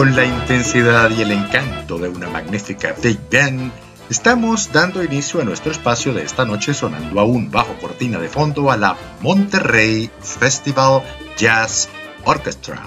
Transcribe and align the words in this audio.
Con 0.00 0.16
la 0.16 0.24
intensidad 0.24 1.10
y 1.10 1.20
el 1.20 1.30
encanto 1.30 1.98
de 1.98 2.08
una 2.08 2.26
magnífica 2.30 2.94
Big 3.02 3.20
Band, 3.30 3.70
estamos 4.08 4.72
dando 4.72 5.04
inicio 5.04 5.42
a 5.42 5.44
nuestro 5.44 5.72
espacio 5.72 6.14
de 6.14 6.22
esta 6.22 6.46
noche 6.46 6.72
sonando 6.72 7.20
aún 7.20 7.50
bajo 7.50 7.74
cortina 7.74 8.18
de 8.18 8.30
fondo 8.30 8.70
a 8.70 8.78
la 8.78 8.96
Monterrey 9.20 10.10
Festival 10.22 11.02
Jazz 11.36 11.90
Orchestra. 12.24 12.82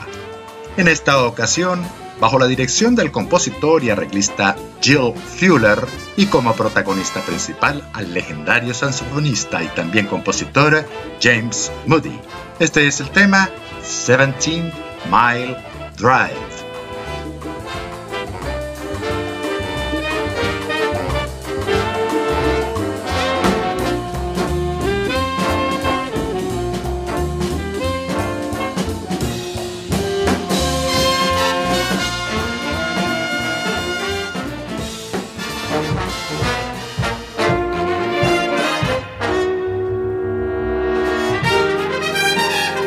En 0.75 0.87
esta 0.87 1.23
ocasión, 1.23 1.83
bajo 2.19 2.39
la 2.39 2.47
dirección 2.47 2.95
del 2.95 3.11
compositor 3.11 3.83
y 3.83 3.91
arreglista 3.91 4.55
Jill 4.81 5.13
Fuller 5.13 5.85
y 6.17 6.25
como 6.25 6.55
protagonista 6.55 7.21
principal 7.21 7.87
al 7.93 8.11
legendario 8.11 8.73
saxofonista 8.73 9.63
y 9.63 9.67
también 9.67 10.07
compositor 10.07 10.83
James 11.21 11.71
Moody. 11.85 12.19
Este 12.57 12.87
es 12.87 12.99
el 13.01 13.11
tema 13.11 13.51
17 13.83 14.73
Mile 15.11 15.57
Drive. 15.95 16.52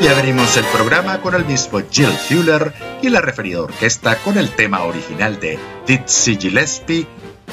Abrimos 0.08 0.56
el 0.56 0.64
programa 0.66 1.20
con 1.20 1.34
el 1.34 1.44
mismo 1.44 1.82
Jill 1.90 2.12
Fuller 2.12 2.72
y 3.02 3.08
la 3.08 3.20
referida 3.20 3.60
orquesta 3.62 4.16
con 4.16 4.38
el 4.38 4.50
tema 4.50 4.84
original 4.84 5.40
de 5.40 5.58
Dizzy 5.86 6.36
Gillespie, 6.36 7.06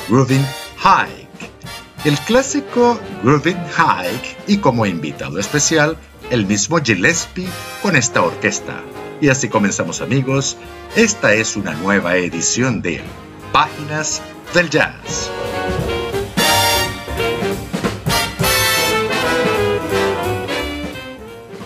Grooving 0.08 0.46
Hike. 0.78 1.50
El 2.06 2.18
clásico 2.20 3.00
Grooving 3.24 3.58
Hike 3.58 4.38
y 4.48 4.58
como 4.58 4.86
invitado 4.86 5.40
especial, 5.40 5.98
el 6.30 6.46
mismo 6.46 6.80
Gillespie 6.80 7.48
con 7.82 7.96
esta 7.96 8.22
orquesta. 8.22 8.82
Y 9.20 9.30
así 9.30 9.50
comenzamos 9.50 10.02
amigos, 10.02 10.56
esta 10.96 11.34
es 11.34 11.56
una 11.56 11.74
nueva 11.74 12.18
edición 12.18 12.82
de 12.82 13.02
Páginas 13.52 14.22
del 14.54 14.70
Jazz. 14.70 15.32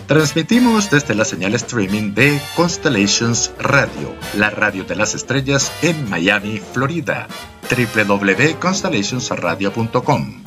Transmitimos 0.07 0.89
desde 0.89 1.13
la 1.15 1.25
señal 1.25 1.53
streaming 1.55 2.13
de 2.13 2.39
Constellations 2.55 3.51
Radio, 3.59 4.15
la 4.37 4.49
radio 4.49 4.85
de 4.85 4.95
las 4.95 5.13
estrellas 5.15 5.69
en 5.81 6.09
Miami, 6.09 6.61
Florida. 6.73 7.27
www.constellationsradio.com. 7.69 10.43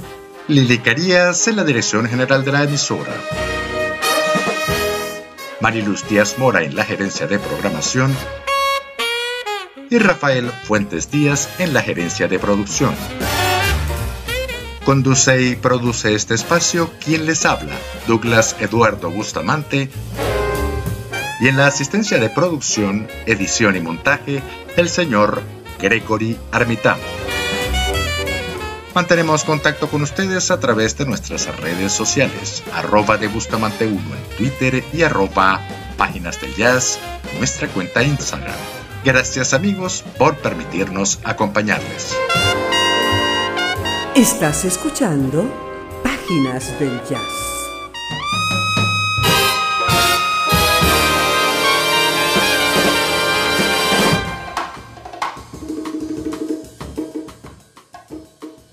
Lili 0.49 0.79
Carías 0.79 1.47
en 1.47 1.57
la 1.57 1.65
dirección 1.65 2.09
general 2.09 2.43
de 2.43 2.53
la 2.53 2.65
emisora. 2.65 3.13
Mariluz 5.61 6.09
Díaz 6.09 6.39
Mora 6.39 6.63
en 6.63 6.75
la 6.75 6.85
gerencia 6.85 7.27
de 7.27 7.39
programación 7.39 8.17
y 9.91 9.99
Rafael 9.99 10.51
Fuentes 10.65 11.11
Díaz 11.11 11.51
en 11.59 11.75
la 11.75 11.83
gerencia 11.83 12.29
de 12.29 12.39
producción. 12.39 12.95
Conduce 14.85 15.43
y 15.43 15.57
produce 15.57 16.15
este 16.15 16.35
espacio 16.35 16.91
quien 17.05 17.27
les 17.27 17.45
habla, 17.45 17.75
Douglas 18.07 18.57
Eduardo 18.61 19.11
Bustamante. 19.11 19.91
Y 21.41 21.49
en 21.49 21.57
la 21.57 21.67
asistencia 21.67 22.19
de 22.19 22.31
producción, 22.31 23.07
edición 23.27 23.77
y 23.77 23.81
montaje, 23.81 24.43
el 24.77 24.89
señor 24.89 25.43
Gregory 25.81 26.39
Armitán. 26.51 26.99
Mantenemos 28.95 29.45
contacto 29.45 29.89
con 29.89 30.03
ustedes 30.03 30.51
a 30.51 30.59
través 30.59 30.97
de 30.99 31.07
nuestras 31.07 31.55
redes 31.61 31.93
sociales, 31.93 32.63
arroba 32.73 33.19
de 33.19 33.29
Bustamante 33.29 33.87
1 33.87 33.97
en 33.97 34.37
Twitter 34.37 34.85
y 34.93 35.03
arroba 35.03 35.61
Páginas 35.97 36.41
del 36.41 36.55
Jazz, 36.57 36.99
nuestra 37.39 37.69
cuenta 37.69 38.03
Instagram. 38.03 38.57
Gracias 39.05 39.55
amigos 39.55 40.05
por 40.19 40.37
permitirnos 40.39 41.21
acompañarles. 41.25 42.17
Estás 44.21 44.67
escuchando 44.67 45.51
Páginas 46.03 46.79
del 46.79 47.01
Jazz. 47.09 47.23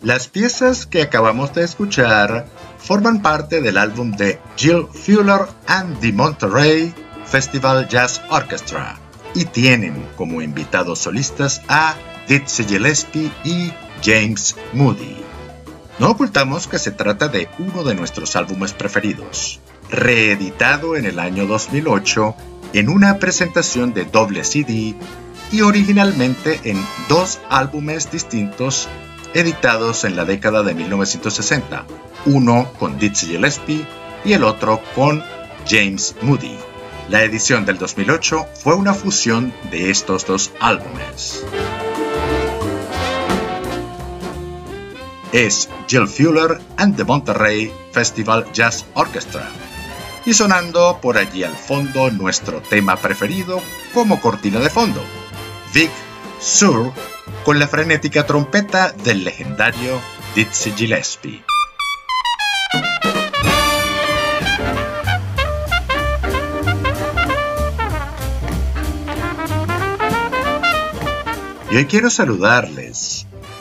Las 0.02 0.28
piezas 0.28 0.86
que 0.86 1.02
acabamos 1.02 1.54
de 1.54 1.64
escuchar 1.64 2.48
forman 2.78 3.22
parte 3.22 3.62
del 3.62 3.78
álbum 3.78 4.12
de 4.18 4.42
Jill 4.58 4.88
Fuller 4.92 5.48
and 5.68 5.98
the 6.02 6.12
Monterey 6.12 6.94
Festival 7.24 7.88
Jazz 7.88 8.22
Orchestra 8.30 9.00
y 9.34 9.46
tienen 9.46 10.10
como 10.18 10.42
invitados 10.42 11.00
solistas 11.00 11.62
a 11.70 11.96
Dizzy 12.28 12.66
Gillespie 12.66 13.32
y 13.46 13.72
James 14.04 14.54
Moody. 14.74 15.27
No 16.00 16.12
ocultamos 16.12 16.68
que 16.68 16.78
se 16.78 16.92
trata 16.92 17.28
de 17.28 17.50
uno 17.58 17.84
de 17.84 17.96
nuestros 17.96 18.36
álbumes 18.36 18.74
preferidos, 18.74 19.60
reeditado 19.90 20.96
en 20.96 21.06
el 21.06 21.18
año 21.18 21.48
2008 21.48 22.36
en 22.74 22.90
una 22.90 23.18
presentación 23.18 23.94
de 23.94 24.06
doble 24.06 24.44
CD 24.44 24.96
y 25.52 25.62
originalmente 25.62 26.60
en 26.66 26.78
dos 27.10 27.40
álbumes 27.50 28.12
distintos 28.12 28.88
editados 29.34 30.04
en 30.04 30.16
la 30.16 30.26
década 30.26 30.62
de 30.62 30.76
1960, 30.76 31.86
uno 32.26 32.72
con 32.78 33.00
Dizzy 33.00 33.28
Gillespie 33.28 33.86
y 34.24 34.34
el 34.34 34.44
otro 34.44 34.82
con 34.94 35.24
James 35.68 36.16
Moody. 36.22 36.58
La 37.10 37.24
edición 37.24 37.66
del 37.66 37.80
2008 37.80 38.46
fue 38.62 38.76
una 38.76 38.94
fusión 38.94 39.52
de 39.72 39.90
estos 39.90 40.28
dos 40.28 40.52
álbumes. 40.60 41.44
Es 45.32 45.70
Jill 45.88 46.08
Fuller 46.08 46.60
and 46.78 46.96
the 46.96 47.04
Monterrey 47.04 47.72
Festival 47.92 48.46
Jazz 48.54 48.86
Orchestra. 48.94 49.48
Y 50.26 50.34
sonando 50.34 51.00
por 51.02 51.18
allí 51.18 51.44
al 51.44 51.56
fondo 51.56 52.10
nuestro 52.12 52.62
tema 52.62 52.96
preferido 52.98 53.62
como 53.94 54.20
cortina 54.20 54.60
de 54.60 54.70
fondo, 54.70 55.02
Vic 55.74 55.92
Sur 56.40 56.92
con 57.44 57.60
la 57.60 57.68
frenética 57.68 58.26
trompeta 58.26 58.92
del 58.92 59.24
legendario 59.24 60.00
Dizzy 60.36 60.72
Gillespie. 60.72 61.44
Y 71.70 71.76
hoy 71.76 71.86
quiero 71.86 72.10
saludarles, 72.10 73.17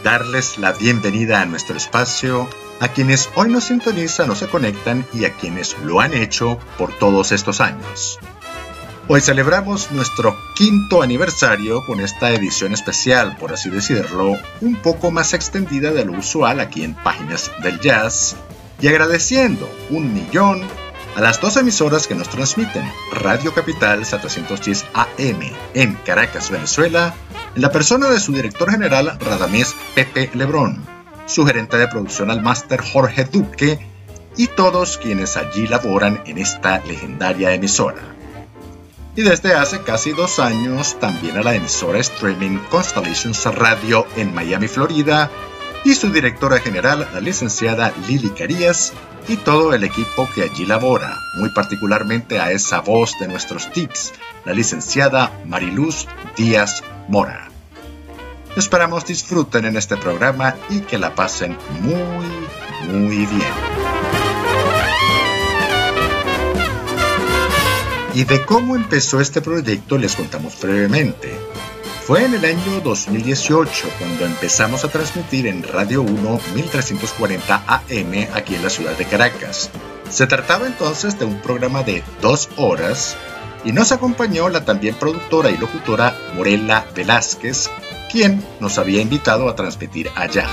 darles 0.06 0.56
la 0.58 0.70
bienvenida 0.70 1.40
a 1.40 1.46
nuestro 1.46 1.76
espacio, 1.76 2.48
a 2.78 2.86
quienes 2.86 3.28
hoy 3.34 3.48
nos 3.48 3.64
sintonizan 3.64 4.30
o 4.30 4.36
se 4.36 4.46
conectan 4.46 5.04
y 5.12 5.24
a 5.24 5.32
quienes 5.32 5.76
lo 5.80 5.98
han 5.98 6.14
hecho 6.14 6.60
por 6.78 6.96
todos 6.96 7.32
estos 7.32 7.60
años. 7.60 8.20
Hoy 9.08 9.20
celebramos 9.20 9.90
nuestro 9.90 10.36
quinto 10.54 11.02
aniversario 11.02 11.84
con 11.84 11.98
esta 11.98 12.30
edición 12.30 12.72
especial, 12.72 13.36
por 13.36 13.52
así 13.52 13.68
decirlo, 13.68 14.38
un 14.60 14.76
poco 14.76 15.10
más 15.10 15.34
extendida 15.34 15.90
de 15.90 16.04
lo 16.04 16.12
usual 16.12 16.60
aquí 16.60 16.84
en 16.84 16.94
Páginas 16.94 17.50
del 17.64 17.80
Jazz, 17.80 18.36
y 18.80 18.86
agradeciendo 18.86 19.68
un 19.90 20.14
millón 20.14 20.62
a 21.16 21.20
las 21.22 21.40
dos 21.40 21.56
emisoras 21.56 22.06
que 22.06 22.14
nos 22.14 22.28
transmiten, 22.28 22.92
Radio 23.10 23.54
Capital 23.54 24.04
710 24.04 24.84
AM 24.92 25.40
en 25.72 25.94
Caracas, 26.04 26.50
Venezuela, 26.50 27.14
en 27.54 27.62
la 27.62 27.72
persona 27.72 28.08
de 28.08 28.20
su 28.20 28.34
director 28.34 28.70
general 28.70 29.18
Radamés 29.18 29.74
Pepe 29.94 30.30
Lebrón, 30.34 30.84
su 31.24 31.46
gerente 31.46 31.78
de 31.78 31.88
producción 31.88 32.30
al 32.30 32.42
máster 32.42 32.82
Jorge 32.82 33.24
Duque 33.24 33.78
y 34.36 34.48
todos 34.48 34.98
quienes 34.98 35.38
allí 35.38 35.66
laboran 35.66 36.20
en 36.26 36.36
esta 36.36 36.80
legendaria 36.84 37.54
emisora. 37.54 38.02
Y 39.16 39.22
desde 39.22 39.54
hace 39.54 39.80
casi 39.80 40.12
dos 40.12 40.38
años 40.38 41.00
también 41.00 41.38
a 41.38 41.42
la 41.42 41.54
emisora 41.54 41.98
streaming 41.98 42.58
Constellations 42.68 43.42
Radio 43.46 44.06
en 44.16 44.34
Miami, 44.34 44.68
Florida, 44.68 45.30
y 45.86 45.94
su 45.94 46.10
directora 46.10 46.58
general, 46.58 47.08
la 47.14 47.20
licenciada 47.20 47.94
Lili 48.08 48.30
Carías, 48.30 48.92
y 49.28 49.36
todo 49.36 49.72
el 49.72 49.84
equipo 49.84 50.28
que 50.34 50.42
allí 50.42 50.66
labora, 50.66 51.16
muy 51.38 51.50
particularmente 51.50 52.40
a 52.40 52.50
esa 52.50 52.80
voz 52.80 53.12
de 53.20 53.28
nuestros 53.28 53.70
tips, 53.70 54.12
la 54.44 54.52
licenciada 54.52 55.30
Mariluz 55.44 56.08
Díaz 56.36 56.82
Mora. 57.06 57.50
Esperamos 58.56 59.06
disfruten 59.06 59.64
en 59.64 59.76
este 59.76 59.96
programa 59.96 60.56
y 60.70 60.80
que 60.80 60.98
la 60.98 61.14
pasen 61.14 61.56
muy, 61.80 62.92
muy 62.92 63.24
bien. 63.26 63.54
Y 68.12 68.24
de 68.24 68.44
cómo 68.44 68.74
empezó 68.74 69.20
este 69.20 69.40
proyecto 69.40 69.98
les 69.98 70.16
contamos 70.16 70.60
brevemente. 70.60 71.32
Fue 72.06 72.24
en 72.24 72.34
el 72.34 72.44
año 72.44 72.80
2018 72.84 73.88
cuando 73.98 74.26
empezamos 74.26 74.84
a 74.84 74.88
transmitir 74.88 75.48
en 75.48 75.64
Radio 75.64 76.02
1 76.02 76.40
1340 76.54 77.64
AM 77.66 78.28
aquí 78.32 78.54
en 78.54 78.62
la 78.62 78.70
ciudad 78.70 78.96
de 78.96 79.04
Caracas. 79.06 79.70
Se 80.08 80.28
trataba 80.28 80.68
entonces 80.68 81.18
de 81.18 81.24
un 81.24 81.40
programa 81.40 81.82
de 81.82 82.04
dos 82.22 82.48
horas 82.58 83.16
y 83.64 83.72
nos 83.72 83.90
acompañó 83.90 84.48
la 84.48 84.64
también 84.64 84.94
productora 84.94 85.50
y 85.50 85.56
locutora 85.56 86.16
Morela 86.36 86.86
Velázquez, 86.94 87.68
quien 88.08 88.40
nos 88.60 88.78
había 88.78 89.00
invitado 89.00 89.48
a 89.48 89.56
transmitir 89.56 90.08
allá. 90.14 90.46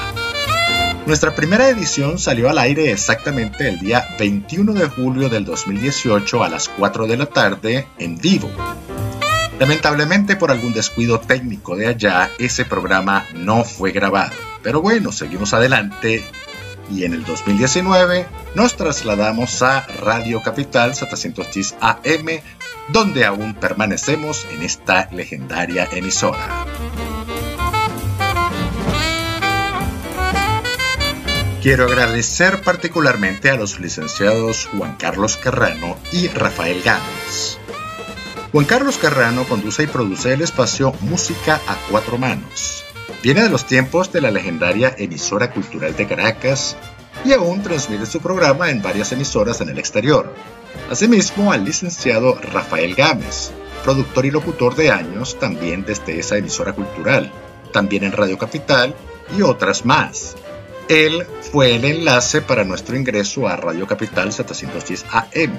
Nuestra 1.06 1.36
primera 1.36 1.70
edición 1.70 2.18
salió 2.18 2.50
al 2.50 2.58
aire 2.58 2.92
exactamente 2.92 3.70
el 3.70 3.78
día 3.78 4.08
21 4.18 4.74
de 4.74 4.88
julio 4.88 5.30
del 5.30 5.46
2018 5.46 6.44
a 6.44 6.50
las 6.50 6.68
4 6.68 7.06
de 7.06 7.18
la 7.18 7.28
tarde 7.28 7.88
en 8.00 8.18
vivo. 8.18 8.50
Lamentablemente 9.60 10.36
por 10.36 10.52
algún 10.52 10.74
descuido 10.74 11.20
técnico 11.20 11.76
de 11.76 11.88
allá, 11.88 12.30
ese 12.38 12.66
programa 12.66 13.26
no 13.34 13.64
fue 13.64 13.92
grabado. 13.92 14.34
Pero 14.62 14.82
bueno, 14.82 15.12
seguimos 15.12 15.54
adelante 15.54 16.24
y 16.92 17.06
en 17.06 17.14
el 17.14 17.24
2019 17.24 18.26
nos 18.56 18.76
trasladamos 18.76 19.62
a 19.62 19.86
Radio 20.02 20.42
Capital 20.42 20.96
710 20.96 21.76
AM, 21.80 22.42
donde 22.90 23.26
aún 23.26 23.54
permanecemos 23.54 24.46
en 24.54 24.64
esta 24.64 25.10
legendaria 25.12 25.88
emisora. 25.92 26.66
Quiero 31.62 31.86
agradecer 31.86 32.62
particularmente 32.62 33.50
a 33.50 33.56
los 33.56 33.80
licenciados 33.80 34.68
Juan 34.78 34.98
Carlos 34.98 35.38
Carrano 35.38 35.98
y 36.12 36.28
Rafael 36.28 36.82
Gámez. 36.82 37.58
Juan 38.54 38.66
Carlos 38.66 39.00
Carrano 39.00 39.46
conduce 39.46 39.82
y 39.82 39.88
produce 39.88 40.32
el 40.32 40.44
espacio 40.44 40.94
Música 41.02 41.60
a 41.68 41.76
Cuatro 41.90 42.20
Manos. 42.20 42.84
Viene 43.24 43.42
de 43.42 43.50
los 43.50 43.66
tiempos 43.66 44.12
de 44.12 44.22
la 44.22 44.30
legendaria 44.30 44.94
emisora 44.96 45.50
cultural 45.50 45.96
de 45.96 46.06
Caracas 46.06 46.78
y 47.26 47.34
aún 47.34 47.64
transmite 47.64 48.06
su 48.06 48.22
programa 48.22 48.70
en 48.70 48.84
varias 48.84 49.12
emisoras 49.12 49.60
en 49.62 49.70
el 49.70 49.80
exterior. 49.80 50.32
Asimismo, 50.92 51.52
al 51.52 51.66
licenciado 51.66 52.36
Rafael 52.36 52.94
Gámez, 52.94 53.50
productor 53.84 54.28
y 54.28 54.30
locutor 54.30 54.76
de 54.76 54.92
años 54.92 55.40
también 55.40 55.84
desde 55.84 56.20
esa 56.20 56.38
emisora 56.38 56.74
cultural, 56.74 57.32
también 57.72 58.04
en 58.04 58.12
Radio 58.12 58.38
Capital 58.38 58.94
y 59.36 59.42
otras 59.42 59.84
más. 59.84 60.36
Él 60.90 61.26
fue 61.52 61.74
el 61.74 61.86
enlace 61.86 62.44
para 62.44 62.64
nuestro 62.64 62.96
ingreso 62.96 63.48
a 63.48 63.56
Radio 63.56 63.88
Capital 63.88 64.32
710 64.32 65.06
AM. 65.12 65.58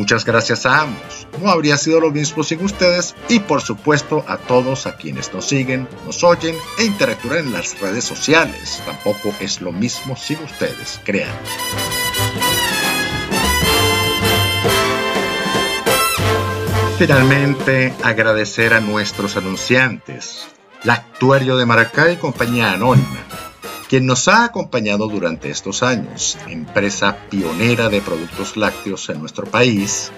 Muchas 0.00 0.24
gracias 0.24 0.64
a 0.64 0.80
ambos. 0.80 1.28
No 1.42 1.50
habría 1.50 1.76
sido 1.76 2.00
lo 2.00 2.10
mismo 2.10 2.42
sin 2.42 2.64
ustedes 2.64 3.14
y 3.28 3.38
por 3.38 3.60
supuesto 3.60 4.24
a 4.26 4.38
todos 4.38 4.86
a 4.86 4.96
quienes 4.96 5.30
nos 5.34 5.46
siguen, 5.46 5.86
nos 6.06 6.24
oyen 6.24 6.56
e 6.78 6.84
interactúan 6.84 7.40
en 7.40 7.52
las 7.52 7.78
redes 7.82 8.04
sociales. 8.04 8.82
Tampoco 8.86 9.34
es 9.40 9.60
lo 9.60 9.72
mismo 9.72 10.16
sin 10.16 10.38
ustedes, 10.42 10.98
crean. 11.04 11.36
Finalmente, 16.96 17.92
agradecer 18.02 18.72
a 18.72 18.80
nuestros 18.80 19.36
anunciantes, 19.36 20.48
la 20.82 20.94
Actuario 20.94 21.58
de 21.58 21.66
Maracay, 21.66 22.16
compañía 22.16 22.72
anónima, 22.72 23.18
quien 23.90 24.06
nos 24.06 24.28
ha 24.28 24.44
acompañado 24.44 25.08
durante 25.08 25.50
estos 25.50 25.82
años, 25.82 26.38
empresa 26.46 27.16
pionera 27.28 27.88
de 27.88 28.00
productos 28.00 28.56
lácteos 28.56 29.08
en 29.08 29.18
nuestro 29.18 29.46
país, 29.46 30.12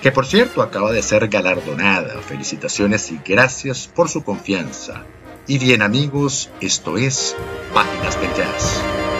que 0.00 0.10
por 0.10 0.24
cierto 0.24 0.62
acaba 0.62 0.90
de 0.90 1.02
ser 1.02 1.28
galardonada. 1.28 2.18
Felicitaciones 2.22 3.12
y 3.12 3.20
gracias 3.22 3.88
por 3.94 4.08
su 4.08 4.24
confianza. 4.24 5.04
Y 5.46 5.58
bien 5.58 5.82
amigos, 5.82 6.48
esto 6.62 6.96
es 6.96 7.36
Páginas 7.74 8.18
del 8.22 8.32
Jazz. 8.32 9.19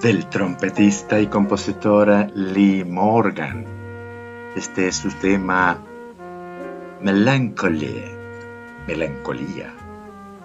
Del 0.00 0.26
trompetista 0.30 1.20
y 1.20 1.26
compositora 1.26 2.26
Lee 2.34 2.84
Morgan. 2.84 3.66
Este 4.56 4.88
es 4.88 4.96
su 4.96 5.10
tema 5.10 5.78
Melancholy, 7.02 8.04
Melancolía. 8.86 9.74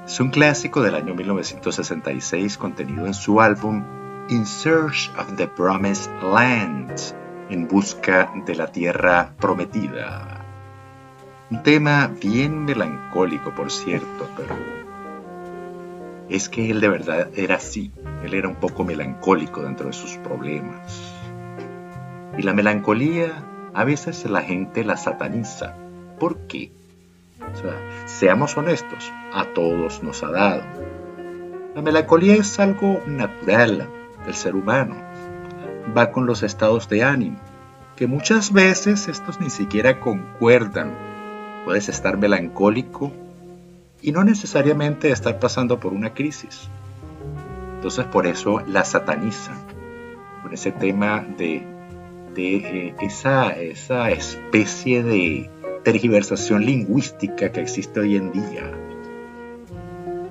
Es 0.05 0.19
un 0.19 0.29
clásico 0.29 0.81
del 0.81 0.95
año 0.95 1.15
1966 1.15 2.57
contenido 2.57 3.05
en 3.05 3.13
su 3.13 3.39
álbum 3.39 3.83
In 4.27 4.45
Search 4.45 5.09
of 5.17 5.35
the 5.37 5.47
Promised 5.47 6.11
Land, 6.21 6.93
en 7.49 7.67
busca 7.69 8.33
de 8.45 8.55
la 8.55 8.67
tierra 8.67 9.33
prometida. 9.39 10.43
Un 11.49 11.63
tema 11.63 12.11
bien 12.21 12.65
melancólico, 12.65 13.55
por 13.55 13.71
cierto, 13.71 14.27
pero 14.35 14.84
es 16.29 16.49
que 16.49 16.69
él 16.71 16.81
de 16.81 16.89
verdad 16.89 17.29
era 17.35 17.55
así. 17.55 17.91
Él 18.23 18.33
era 18.33 18.47
un 18.47 18.55
poco 18.55 18.83
melancólico 18.83 19.61
dentro 19.61 19.87
de 19.87 19.93
sus 19.93 20.17
problemas. 20.17 21.13
Y 22.37 22.41
la 22.41 22.53
melancolía 22.53 23.43
a 23.73 23.83
veces 23.83 24.25
la 24.29 24.41
gente 24.41 24.83
la 24.83 24.97
sataniza. 24.97 25.75
¿Por 26.19 26.47
qué? 26.47 26.71
Seamos 28.05 28.57
honestos, 28.57 29.11
a 29.33 29.45
todos 29.53 30.01
nos 30.01 30.23
ha 30.23 30.31
dado. 30.31 30.63
La 31.75 31.81
melancolía 31.81 32.35
es 32.35 32.59
algo 32.59 33.01
natural 33.05 33.89
del 34.25 34.33
ser 34.33 34.55
humano. 34.55 34.95
Va 35.95 36.11
con 36.11 36.25
los 36.25 36.41
estados 36.41 36.89
de 36.89 37.03
ánimo, 37.03 37.37
que 37.95 38.07
muchas 38.07 38.51
veces 38.51 39.07
estos 39.07 39.39
ni 39.39 39.49
siquiera 39.49 39.99
concuerdan. 39.99 40.93
Puedes 41.65 41.89
estar 41.89 42.17
melancólico 42.17 43.11
y 44.05 44.11
no 44.11 44.23
necesariamente 44.23 45.09
estar 45.09 45.39
pasando 45.39 45.79
por 45.79 45.91
una 45.91 46.13
crisis. 46.13 46.69
Entonces 47.77 48.05
por 48.05 48.27
eso 48.27 48.61
la 48.67 48.85
satanizan, 48.85 49.57
con 50.43 50.53
ese 50.53 50.71
tema 50.71 51.25
de, 51.39 51.65
eh, 52.37 52.93
esa, 53.01 53.49
esa 53.53 54.11
especie 54.11 55.01
de 55.01 55.49
tergiversación 55.83 56.63
lingüística 56.67 57.51
que 57.51 57.61
existe 57.61 57.99
hoy 57.99 58.15
en 58.15 58.31
día. 58.31 58.71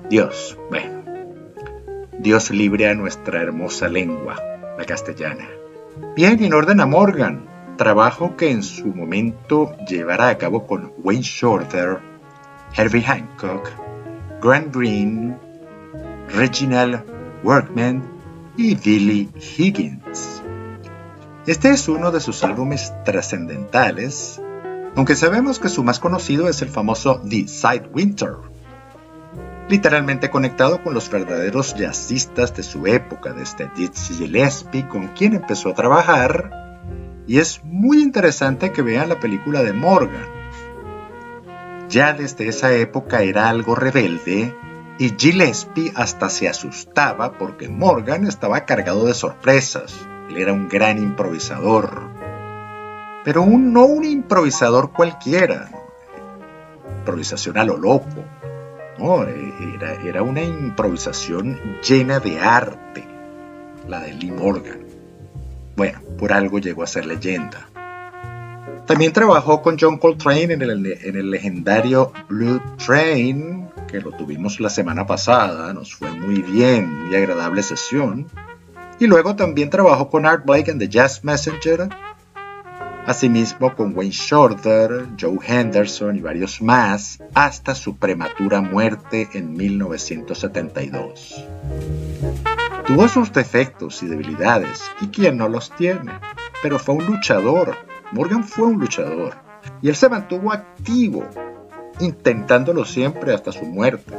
Dios, 0.09 0.57
bueno, 0.69 1.03
Dios 2.17 2.51
libre 2.51 2.87
a 2.87 2.95
nuestra 2.95 3.41
hermosa 3.41 3.89
lengua, 3.89 4.41
la 4.77 4.85
castellana. 4.85 5.49
Bien, 6.15 6.41
en 6.41 6.53
orden 6.53 6.79
a 6.79 6.85
Morgan, 6.85 7.45
trabajo 7.75 8.37
que 8.37 8.51
en 8.51 8.63
su 8.63 8.87
momento 8.87 9.75
llevará 9.85 10.29
a 10.29 10.37
cabo 10.37 10.65
con 10.65 10.93
Wayne 11.03 11.23
Shorter, 11.23 12.14
Herbie 12.77 13.03
Hancock, 13.03 13.71
Grant 14.41 14.75
Green, 14.75 15.37
Reginald 16.27 17.05
Workman 17.41 18.03
y 18.57 18.75
Billy 18.75 19.29
Higgins. 19.57 20.41
Este 21.47 21.69
es 21.69 21.87
uno 21.87 22.11
de 22.11 22.19
sus 22.19 22.43
álbumes 22.43 22.91
trascendentales, 23.05 24.41
aunque 24.97 25.15
sabemos 25.15 25.59
que 25.59 25.69
su 25.69 25.85
más 25.85 25.99
conocido 25.99 26.49
es 26.49 26.61
el 26.61 26.67
famoso 26.67 27.21
The 27.21 27.47
Side 27.47 27.91
Winter, 27.93 28.33
literalmente 29.69 30.29
conectado 30.29 30.83
con 30.83 30.93
los 30.93 31.09
verdaderos 31.09 31.75
jazzistas 31.75 32.53
de 32.57 32.63
su 32.63 32.87
época, 32.87 33.31
desde 33.31 33.71
Dizzy 33.77 34.15
Gillespie, 34.15 34.85
con 34.89 35.07
quien 35.09 35.33
empezó 35.33 35.69
a 35.69 35.75
trabajar, 35.75 36.81
y 37.25 37.37
es 37.37 37.63
muy 37.63 38.01
interesante 38.01 38.73
que 38.73 38.81
vean 38.81 39.07
la 39.07 39.19
película 39.21 39.63
de 39.63 39.71
Morgan, 39.71 40.34
ya 41.89 42.13
desde 42.13 42.47
esa 42.47 42.73
época 42.73 43.21
era 43.21 43.49
algo 43.49 43.75
rebelde 43.75 44.53
y 44.97 45.13
Gillespie 45.17 45.91
hasta 45.95 46.29
se 46.29 46.47
asustaba 46.47 47.33
porque 47.33 47.67
Morgan 47.67 48.25
estaba 48.25 48.65
cargado 48.65 49.05
de 49.05 49.13
sorpresas. 49.13 49.93
Él 50.29 50.37
era 50.37 50.53
un 50.53 50.69
gran 50.69 50.97
improvisador. 50.97 52.09
Pero 53.23 53.41
un, 53.41 53.73
no 53.73 53.85
un 53.85 54.05
improvisador 54.05 54.91
cualquiera. 54.91 55.69
Improvisación 56.99 57.57
a 57.57 57.63
lo 57.63 57.77
loco. 57.77 58.23
No, 58.97 59.23
era, 59.23 59.93
era 60.03 60.23
una 60.23 60.41
improvisación 60.41 61.59
llena 61.81 62.19
de 62.19 62.39
arte. 62.39 63.05
La 63.87 63.99
de 63.99 64.13
Lee 64.13 64.31
Morgan. 64.31 64.79
Bueno, 65.75 65.99
por 66.17 66.31
algo 66.31 66.59
llegó 66.59 66.83
a 66.83 66.87
ser 66.87 67.05
leyenda. 67.05 67.67
También 68.85 69.13
trabajó 69.13 69.61
con 69.61 69.77
John 69.79 69.97
Coltrane 69.97 70.53
en 70.53 70.61
el, 70.61 70.85
en 70.85 71.15
el 71.15 71.31
legendario 71.31 72.11
Blue 72.29 72.61
Train, 72.77 73.67
que 73.87 73.99
lo 73.99 74.11
tuvimos 74.11 74.59
la 74.59 74.69
semana 74.69 75.07
pasada, 75.07 75.73
nos 75.73 75.95
fue 75.95 76.11
muy 76.11 76.41
bien, 76.41 77.05
muy 77.05 77.15
agradable 77.15 77.63
sesión. 77.63 78.27
Y 78.99 79.07
luego 79.07 79.35
también 79.35 79.69
trabajó 79.69 80.09
con 80.09 80.25
Art 80.25 80.45
Blake 80.45 80.69
en 80.69 80.79
The 80.79 80.87
Jazz 80.87 81.23
Messenger, 81.23 81.89
asimismo 83.05 83.75
con 83.75 83.95
Wayne 83.95 84.11
Shorter, 84.13 85.07
Joe 85.19 85.39
Henderson 85.45 86.15
y 86.15 86.21
varios 86.21 86.61
más, 86.61 87.19
hasta 87.33 87.73
su 87.75 87.97
prematura 87.97 88.61
muerte 88.61 89.29
en 89.33 89.53
1972. 89.53 91.43
Tuvo 92.85 93.07
sus 93.07 93.33
defectos 93.33 94.03
y 94.03 94.07
debilidades, 94.07 94.83
y 95.01 95.07
quien 95.07 95.37
no 95.37 95.49
los 95.49 95.71
tiene, 95.75 96.11
pero 96.61 96.77
fue 96.77 96.95
un 96.95 97.05
luchador 97.05 97.75
Morgan 98.11 98.43
fue 98.43 98.67
un 98.67 98.79
luchador 98.79 99.35
y 99.81 99.89
él 99.89 99.95
se 99.95 100.09
mantuvo 100.09 100.51
activo, 100.51 101.25
intentándolo 101.99 102.85
siempre 102.85 103.33
hasta 103.33 103.51
su 103.51 103.65
muerte. 103.65 104.13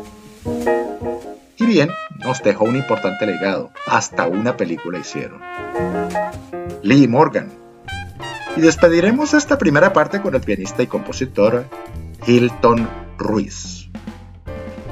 Y 1.57 1.67
bien, 1.67 1.91
nos 2.19 2.43
dejó 2.43 2.65
un 2.65 2.77
importante 2.77 3.27
legado, 3.27 3.71
hasta 3.87 4.27
una 4.27 4.57
película 4.57 4.99
hicieron. 4.99 5.41
Lee 6.83 7.09
Morgan. 7.09 7.49
Y 8.57 8.61
despediremos 8.61 9.35
esta 9.35 9.59
primera 9.59 9.93
parte 9.93 10.21
con 10.21 10.35
el 10.35 10.41
pianista 10.41 10.83
y 10.83 10.87
compositor 10.87 11.67
Hilton 12.27 12.89
Ruiz. 13.19 13.89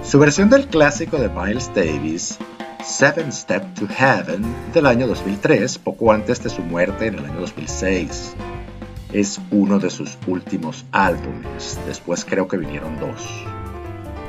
Su 0.02 0.18
versión 0.18 0.50
del 0.50 0.66
clásico 0.66 1.16
de 1.16 1.28
Miles 1.28 1.70
Davis, 1.74 2.38
Seven 2.84 3.32
Step 3.32 3.74
to 3.74 3.86
Heaven, 3.88 4.44
del 4.72 4.86
año 4.86 5.06
2003, 5.06 5.78
poco 5.78 6.12
antes 6.12 6.42
de 6.42 6.50
su 6.50 6.62
muerte 6.62 7.06
en 7.06 7.14
el 7.14 7.24
año 7.24 7.40
2006 7.40 8.34
es 9.14 9.40
uno 9.50 9.78
de 9.78 9.88
sus 9.88 10.18
últimos 10.26 10.84
álbumes. 10.92 11.78
Después 11.86 12.24
creo 12.24 12.46
que 12.46 12.58
vinieron 12.58 12.98
dos. 12.98 13.44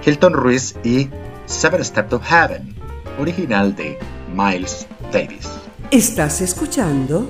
Hilton 0.06 0.34
Ruiz 0.34 0.76
y 0.84 1.10
Seven 1.46 1.84
Steps 1.84 2.10
to 2.10 2.20
Heaven, 2.20 2.76
original 3.20 3.76
de 3.76 3.98
Miles 4.34 4.88
Davis. 5.12 5.50
Estás 5.92 6.42
escuchando 6.42 7.30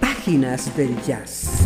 Páginas 0.00 0.76
del 0.76 1.00
Jazz. 1.02 1.64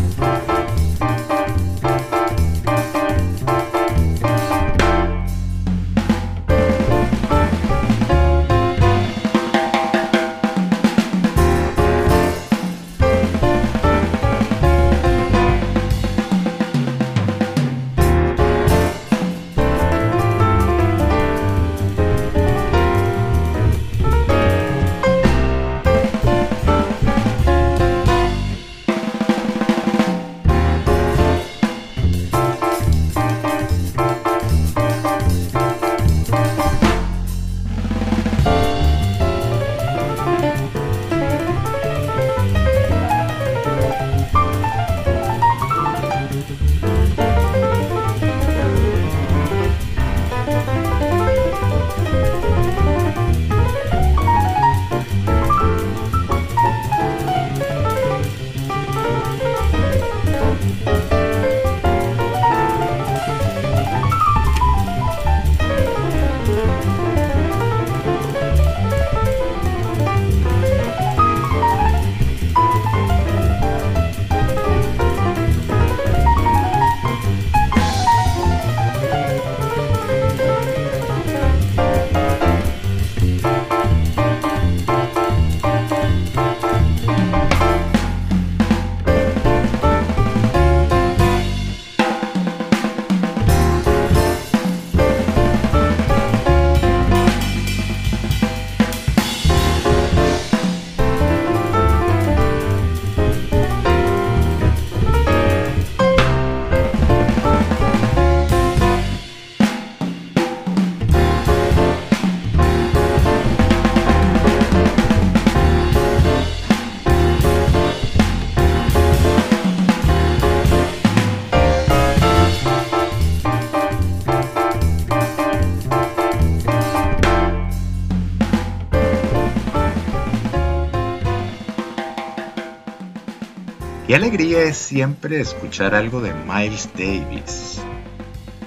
Qué 134.11 134.17
alegría 134.17 134.65
es 134.65 134.77
siempre 134.77 135.41
escuchar 135.41 135.95
algo 135.95 136.21
de 136.21 136.35
Miles 136.35 136.89
Davis, 136.99 137.81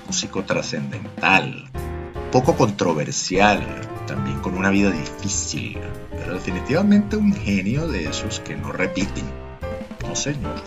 músico 0.07 0.45
trascendental, 0.45 1.69
poco 2.31 2.55
controversial, 2.55 3.61
también 4.07 4.39
con 4.39 4.53
una 4.57 4.69
vida 4.69 4.89
difícil, 4.89 5.79
pero 6.11 6.35
definitivamente 6.35 7.17
un 7.17 7.33
genio 7.33 7.89
de 7.89 8.05
esos 8.05 8.39
que 8.39 8.55
no 8.55 8.71
repiten. 8.71 9.25
No 10.07 10.15
señor, 10.15 10.63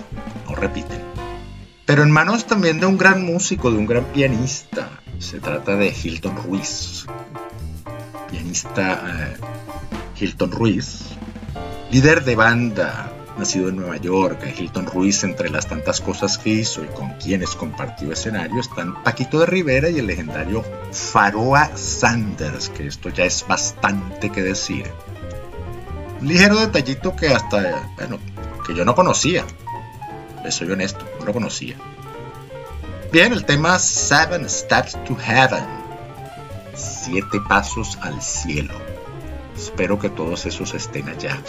no 0.46 0.54
repiten. 0.54 1.00
Pero 1.86 2.02
en 2.02 2.10
manos 2.10 2.44
también 2.44 2.78
de 2.78 2.84
un 2.84 2.98
gran 2.98 3.24
músico, 3.24 3.70
de 3.70 3.78
un 3.78 3.86
gran 3.86 4.04
pianista. 4.04 4.90
Se 5.18 5.40
trata 5.40 5.74
de 5.76 5.88
Hilton 5.88 6.36
Ruiz. 6.36 7.06
Pianista 8.30 9.00
eh, 9.06 9.36
Hilton 10.20 10.50
Ruiz, 10.50 11.00
líder 11.90 12.26
de 12.26 12.36
banda 12.36 13.15
nacido 13.38 13.68
en 13.68 13.76
Nueva 13.76 13.96
York, 13.96 14.40
Hilton 14.56 14.86
Ruiz, 14.86 15.22
entre 15.24 15.50
las 15.50 15.66
tantas 15.66 16.00
cosas 16.00 16.38
que 16.38 16.50
hizo 16.50 16.82
y 16.82 16.88
con 16.88 17.10
quienes 17.14 17.50
compartió 17.50 18.12
escenario, 18.12 18.60
están 18.60 19.02
Paquito 19.02 19.40
de 19.40 19.46
Rivera 19.46 19.90
y 19.90 19.98
el 19.98 20.06
legendario 20.06 20.64
Faroa 20.92 21.76
Sanders, 21.76 22.70
que 22.70 22.86
esto 22.86 23.10
ya 23.10 23.24
es 23.24 23.44
bastante 23.46 24.30
que 24.30 24.42
decir. 24.42 24.90
Un 26.20 26.28
ligero 26.28 26.58
detallito 26.58 27.14
que 27.14 27.28
hasta, 27.28 27.90
bueno, 27.96 28.18
que 28.66 28.74
yo 28.74 28.84
no 28.84 28.94
conocía. 28.94 29.44
Les 30.42 30.54
soy 30.54 30.70
honesto, 30.70 31.04
no 31.18 31.26
lo 31.26 31.32
conocía. 31.32 31.76
Bien, 33.12 33.32
el 33.32 33.44
tema 33.44 33.78
Seven 33.78 34.48
Steps 34.48 34.92
to 35.04 35.14
Heaven. 35.14 35.64
Siete 36.74 37.40
pasos 37.48 37.98
al 38.02 38.20
cielo. 38.20 38.74
Espero 39.56 39.98
que 39.98 40.10
todos 40.10 40.46
esos 40.46 40.74
estén 40.74 41.08
allá. 41.08 41.40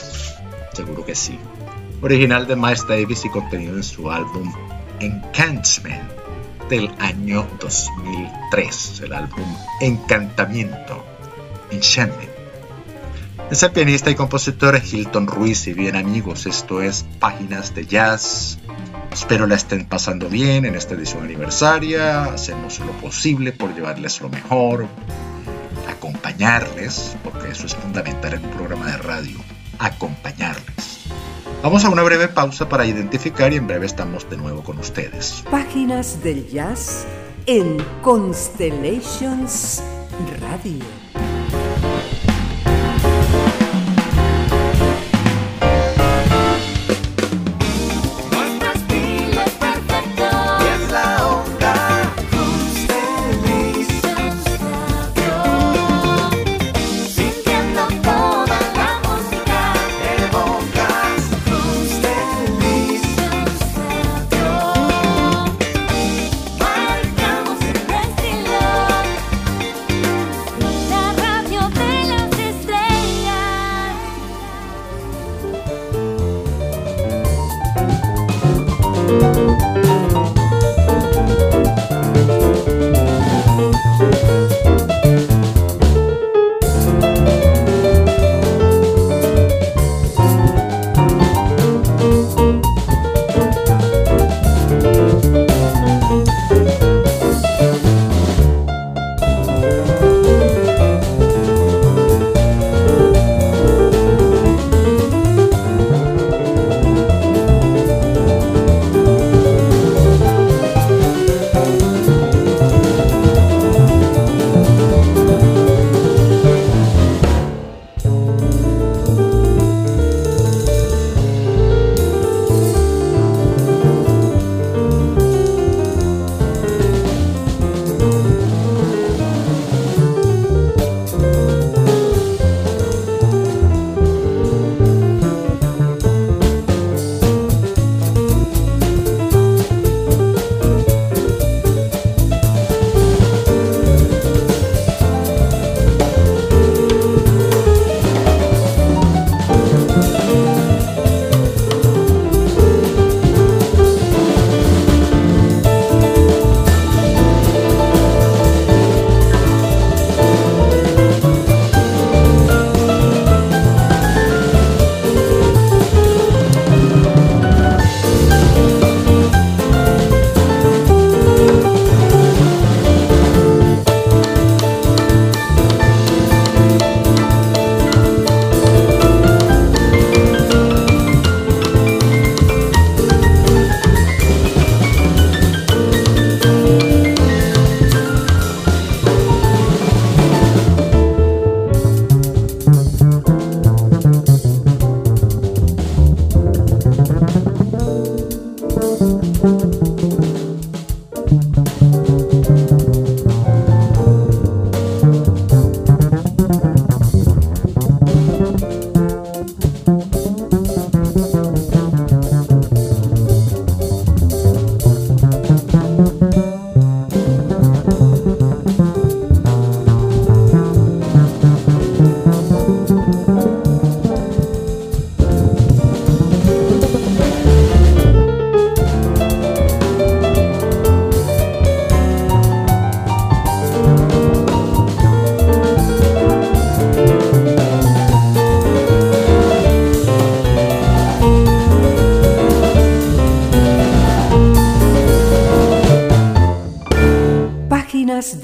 Seguro 0.73 1.06
que 1.06 1.15
sí 1.15 1.39
original 2.01 2.45
de 2.47 2.55
Miles 2.55 2.86
Davis 2.88 3.25
y 3.25 3.29
contenido 3.29 3.75
en 3.75 3.83
su 3.83 4.12
álbum 4.12 4.53
Enchantment 4.99 6.12
del 6.69 6.89
año 6.99 7.47
2003, 7.60 9.01
el 9.05 9.13
álbum 9.13 9.45
Encantamiento, 9.81 11.03
Enchantment. 11.71 12.29
Es 13.49 13.63
el 13.63 13.71
pianista 13.71 14.12
y 14.12 14.15
compositor 14.15 14.79
Hilton 14.83 15.27
Ruiz 15.27 15.67
y 15.67 15.73
bien 15.73 15.95
amigos, 15.95 16.45
esto 16.45 16.81
es 16.81 17.05
Páginas 17.19 17.73
de 17.73 17.86
Jazz. 17.86 18.60
Espero 19.12 19.47
la 19.47 19.55
estén 19.55 19.86
pasando 19.86 20.29
bien 20.29 20.65
en 20.65 20.75
esta 20.75 20.93
edición 20.93 21.23
aniversaria, 21.23 22.25
hacemos 22.25 22.79
lo 22.79 22.91
posible 22.93 23.53
por 23.53 23.73
llevarles 23.73 24.21
lo 24.21 24.29
mejor, 24.29 24.88
acompañarles, 25.89 27.15
porque 27.23 27.49
eso 27.49 27.65
es 27.65 27.73
fundamental 27.73 28.33
en 28.33 28.45
un 28.45 28.51
programa 28.51 28.91
de 28.91 28.97
radio, 28.97 29.38
acompañarles 29.79 30.96
Vamos 31.63 31.83
a 31.83 31.89
una 31.89 32.03
breve 32.03 32.27
pausa 32.27 32.69
para 32.69 32.85
identificar 32.85 33.51
y 33.51 33.55
en 33.55 33.67
breve 33.67 33.87
estamos 33.87 34.29
de 34.29 34.37
nuevo 34.37 34.63
con 34.63 34.77
ustedes. 34.77 35.43
Páginas 35.49 36.23
del 36.23 36.47
jazz 36.47 37.05
en 37.47 37.77
Constellations 38.03 39.83
Radio. 40.39 41.26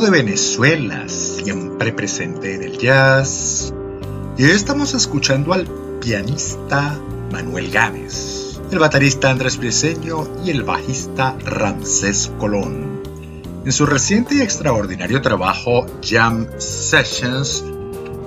De 0.00 0.10
Venezuela, 0.10 1.08
siempre 1.08 1.90
presente 1.90 2.54
en 2.54 2.62
el 2.64 2.76
jazz. 2.76 3.72
Y 4.36 4.44
hoy 4.44 4.50
estamos 4.50 4.92
escuchando 4.92 5.54
al 5.54 5.66
pianista 6.00 7.00
Manuel 7.32 7.70
Gámez, 7.70 8.60
el 8.70 8.78
baterista 8.78 9.30
Andrés 9.30 9.56
Briseño 9.56 10.28
y 10.44 10.50
el 10.50 10.64
bajista 10.64 11.34
Ramsés 11.46 12.30
Colón. 12.38 13.02
En 13.64 13.72
su 13.72 13.86
reciente 13.86 14.34
y 14.34 14.42
extraordinario 14.42 15.22
trabajo 15.22 15.86
Jam 16.04 16.46
Sessions, 16.58 17.64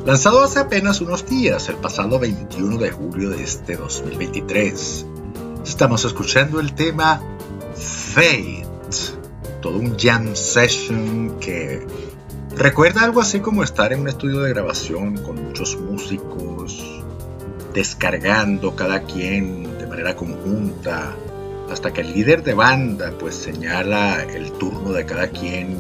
lanzado 0.08 0.44
hace 0.44 0.60
apenas 0.60 1.02
unos 1.02 1.30
días, 1.30 1.70
el 1.70 1.76
pasado 1.76 2.18
21 2.18 2.78
de 2.80 2.90
julio 2.90 3.30
de 3.30 3.44
este 3.44 3.76
2023, 3.76 5.06
estamos 5.64 6.04
escuchando 6.04 6.60
el 6.60 6.74
tema 6.74 7.22
Fate, 7.76 8.66
todo 9.62 9.78
un 9.78 9.98
jam 9.98 10.36
session 10.36 11.38
que 11.40 11.86
recuerda 12.56 13.04
algo 13.04 13.22
así 13.22 13.40
como 13.40 13.64
estar 13.64 13.92
en 13.94 14.02
un 14.02 14.08
estudio 14.08 14.42
de 14.42 14.50
grabación 14.50 15.18
con 15.18 15.44
muchos 15.44 15.78
músicos, 15.78 17.04
descargando 17.74 18.76
cada 18.76 19.04
quien 19.04 19.78
de 19.78 19.88
manera 19.88 20.16
conjunta, 20.16 21.16
hasta 21.70 21.92
que 21.94 22.02
el 22.02 22.14
líder 22.14 22.44
de 22.44 22.54
banda 22.54 23.14
pues 23.20 23.36
señala 23.36 24.24
el 24.24 24.52
turno 24.54 24.92
de 24.92 25.06
cada 25.06 25.28
quien 25.28 25.78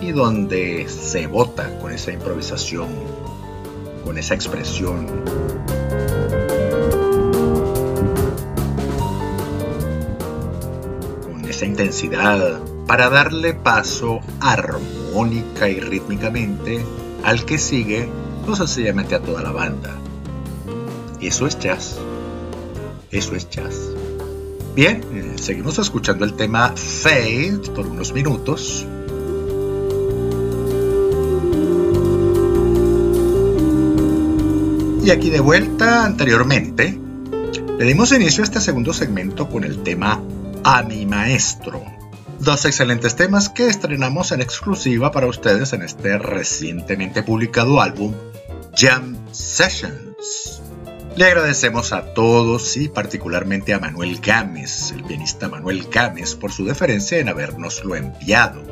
y 0.00 0.12
donde 0.12 0.88
se 0.88 1.26
vota 1.26 1.78
con 1.78 1.92
esa 1.92 2.12
improvisación, 2.12 2.88
con 4.04 4.18
esa 4.18 4.34
expresión. 4.34 5.06
Con 11.22 11.44
esa 11.44 11.66
intensidad 11.66 12.60
para 12.86 13.10
darle 13.10 13.54
paso 13.54 14.20
armónica 14.40 15.68
y 15.68 15.80
rítmicamente 15.80 16.84
al 17.24 17.44
que 17.44 17.58
sigue 17.58 18.08
o 18.46 18.54
sencillamente 18.54 19.14
a 19.14 19.20
toda 19.20 19.42
la 19.42 19.50
banda. 19.50 19.94
Eso 21.20 21.46
es 21.46 21.58
jazz. 21.58 21.98
Eso 23.10 23.34
es 23.34 23.48
jazz. 23.50 23.74
Bien, 24.74 25.02
eh, 25.12 25.36
seguimos 25.40 25.78
escuchando 25.78 26.24
el 26.24 26.34
tema 26.34 26.74
Fade 26.76 27.60
por 27.74 27.86
unos 27.86 28.12
minutos. 28.12 28.86
Y 35.02 35.10
aquí 35.10 35.30
de 35.30 35.40
vuelta 35.40 36.04
anteriormente, 36.04 36.98
le 37.78 37.84
dimos 37.84 38.12
inicio 38.12 38.42
a 38.42 38.44
este 38.44 38.60
segundo 38.60 38.92
segmento 38.92 39.48
con 39.48 39.64
el 39.64 39.82
tema 39.82 40.20
A 40.64 40.82
mi 40.82 41.06
maestro. 41.06 41.95
Dos 42.38 42.64
excelentes 42.66 43.16
temas 43.16 43.48
que 43.48 43.66
estrenamos 43.66 44.30
en 44.30 44.42
exclusiva 44.42 45.10
para 45.10 45.26
ustedes 45.26 45.72
en 45.72 45.82
este 45.82 46.18
recientemente 46.18 47.22
publicado 47.22 47.80
álbum 47.80 48.14
Jam 48.74 49.16
Sessions. 49.32 50.60
Le 51.16 51.24
agradecemos 51.24 51.94
a 51.94 52.12
todos 52.12 52.76
y 52.76 52.88
particularmente 52.88 53.72
a 53.72 53.78
Manuel 53.78 54.20
Gámez, 54.20 54.92
el 54.92 55.02
pianista 55.04 55.48
Manuel 55.48 55.88
Gámez, 55.90 56.34
por 56.34 56.52
su 56.52 56.66
deferencia 56.66 57.18
en 57.18 57.30
habernoslo 57.30 57.96
enviado. 57.96 58.62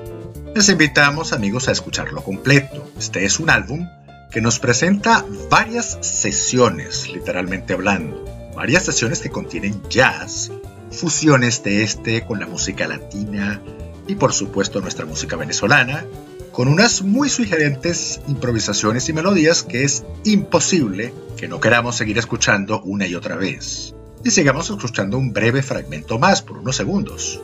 Les 0.54 0.68
invitamos 0.68 1.32
amigos 1.32 1.66
a 1.68 1.72
escucharlo 1.72 2.22
completo. 2.22 2.86
Este 2.98 3.24
es 3.24 3.40
un 3.40 3.48
álbum 3.48 3.88
que 4.30 4.42
nos 4.42 4.58
presenta 4.58 5.24
varias 5.48 5.98
sesiones, 6.02 7.08
literalmente 7.08 7.72
hablando, 7.72 8.24
varias 8.54 8.84
sesiones 8.84 9.20
que 9.20 9.30
contienen 9.30 9.80
jazz, 9.88 10.50
fusiones 10.94 11.62
de 11.62 11.82
este 11.82 12.24
con 12.24 12.40
la 12.40 12.46
música 12.46 12.86
latina 12.86 13.60
y 14.06 14.14
por 14.14 14.32
supuesto 14.32 14.80
nuestra 14.80 15.06
música 15.06 15.36
venezolana, 15.36 16.04
con 16.52 16.68
unas 16.68 17.02
muy 17.02 17.28
sugerentes 17.28 18.20
improvisaciones 18.28 19.08
y 19.08 19.12
melodías 19.12 19.62
que 19.62 19.84
es 19.84 20.04
imposible 20.24 21.12
que 21.36 21.48
no 21.48 21.60
queramos 21.60 21.96
seguir 21.96 22.18
escuchando 22.18 22.80
una 22.82 23.06
y 23.06 23.14
otra 23.14 23.36
vez. 23.36 23.94
Y 24.22 24.30
sigamos 24.30 24.70
escuchando 24.70 25.18
un 25.18 25.32
breve 25.32 25.62
fragmento 25.62 26.18
más 26.18 26.42
por 26.42 26.58
unos 26.58 26.76
segundos. 26.76 27.40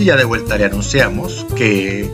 Y 0.00 0.04
ya 0.04 0.16
de 0.16 0.24
vuelta 0.24 0.56
le 0.56 0.64
anunciamos 0.64 1.46
que 1.54 2.10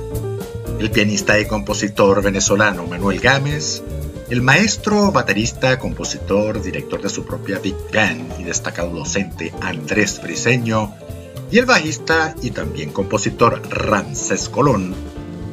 el 0.81 0.91
pianista 0.91 1.39
y 1.39 1.47
compositor 1.47 2.21
venezolano 2.21 2.85
Manuel 2.85 3.21
Gámez, 3.21 3.81
el 4.29 4.43
maestro, 4.43 5.13
baterista, 5.13 5.79
compositor, 5.79 6.61
director 6.61 7.01
de 7.01 7.09
su 7.09 7.25
propia 7.25 7.61
Big 7.61 7.77
Band 7.95 8.41
y 8.41 8.43
destacado 8.43 8.91
docente 8.91 9.55
Andrés 9.61 10.19
Friseño, 10.19 10.95
y 11.53 11.59
el 11.59 11.67
bajista 11.67 12.35
y 12.43 12.51
también 12.51 12.91
compositor 12.91 13.63
Ramsés 13.71 14.49
Colón, 14.49 14.93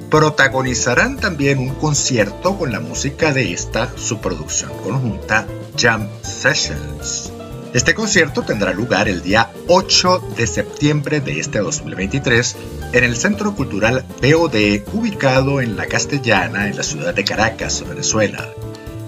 protagonizarán 0.09 1.17
también 1.17 1.59
un 1.59 1.75
concierto 1.75 2.57
con 2.57 2.71
la 2.71 2.79
música 2.79 3.31
de 3.31 3.53
esta 3.53 3.95
su 3.95 4.17
producción 4.21 4.71
conjunta 4.83 5.45
Jam 5.77 6.07
Sessions 6.23 7.31
este 7.73 7.95
concierto 7.95 8.43
tendrá 8.43 8.71
lugar 8.71 9.07
el 9.07 9.23
día 9.23 9.51
8 9.67 10.33
de 10.37 10.45
septiembre 10.45 11.21
de 11.21 11.39
este 11.39 11.57
2023 11.57 12.55
en 12.91 13.03
el 13.03 13.15
Centro 13.15 13.55
Cultural 13.55 14.05
POD 14.21 14.83
ubicado 14.93 15.59
en 15.59 15.75
La 15.75 15.87
Castellana 15.87 16.67
en 16.67 16.77
la 16.77 16.83
ciudad 16.83 17.15
de 17.15 17.23
Caracas, 17.23 17.83
Venezuela. 17.89 18.47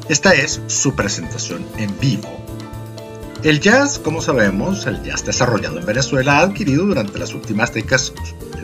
Esta 0.09 0.33
es 0.33 0.61
su 0.65 0.95
presentación 0.95 1.63
en 1.77 1.95
vivo. 1.99 2.27
El 3.43 3.59
jazz, 3.59 3.99
como 3.99 4.19
sabemos, 4.19 4.87
el 4.87 5.03
jazz 5.03 5.23
desarrollado 5.23 5.77
en 5.77 5.85
Venezuela 5.85 6.39
ha 6.39 6.41
adquirido 6.41 6.85
durante 6.85 7.19
las 7.19 7.35
últimas 7.35 7.71
décadas, 7.71 8.13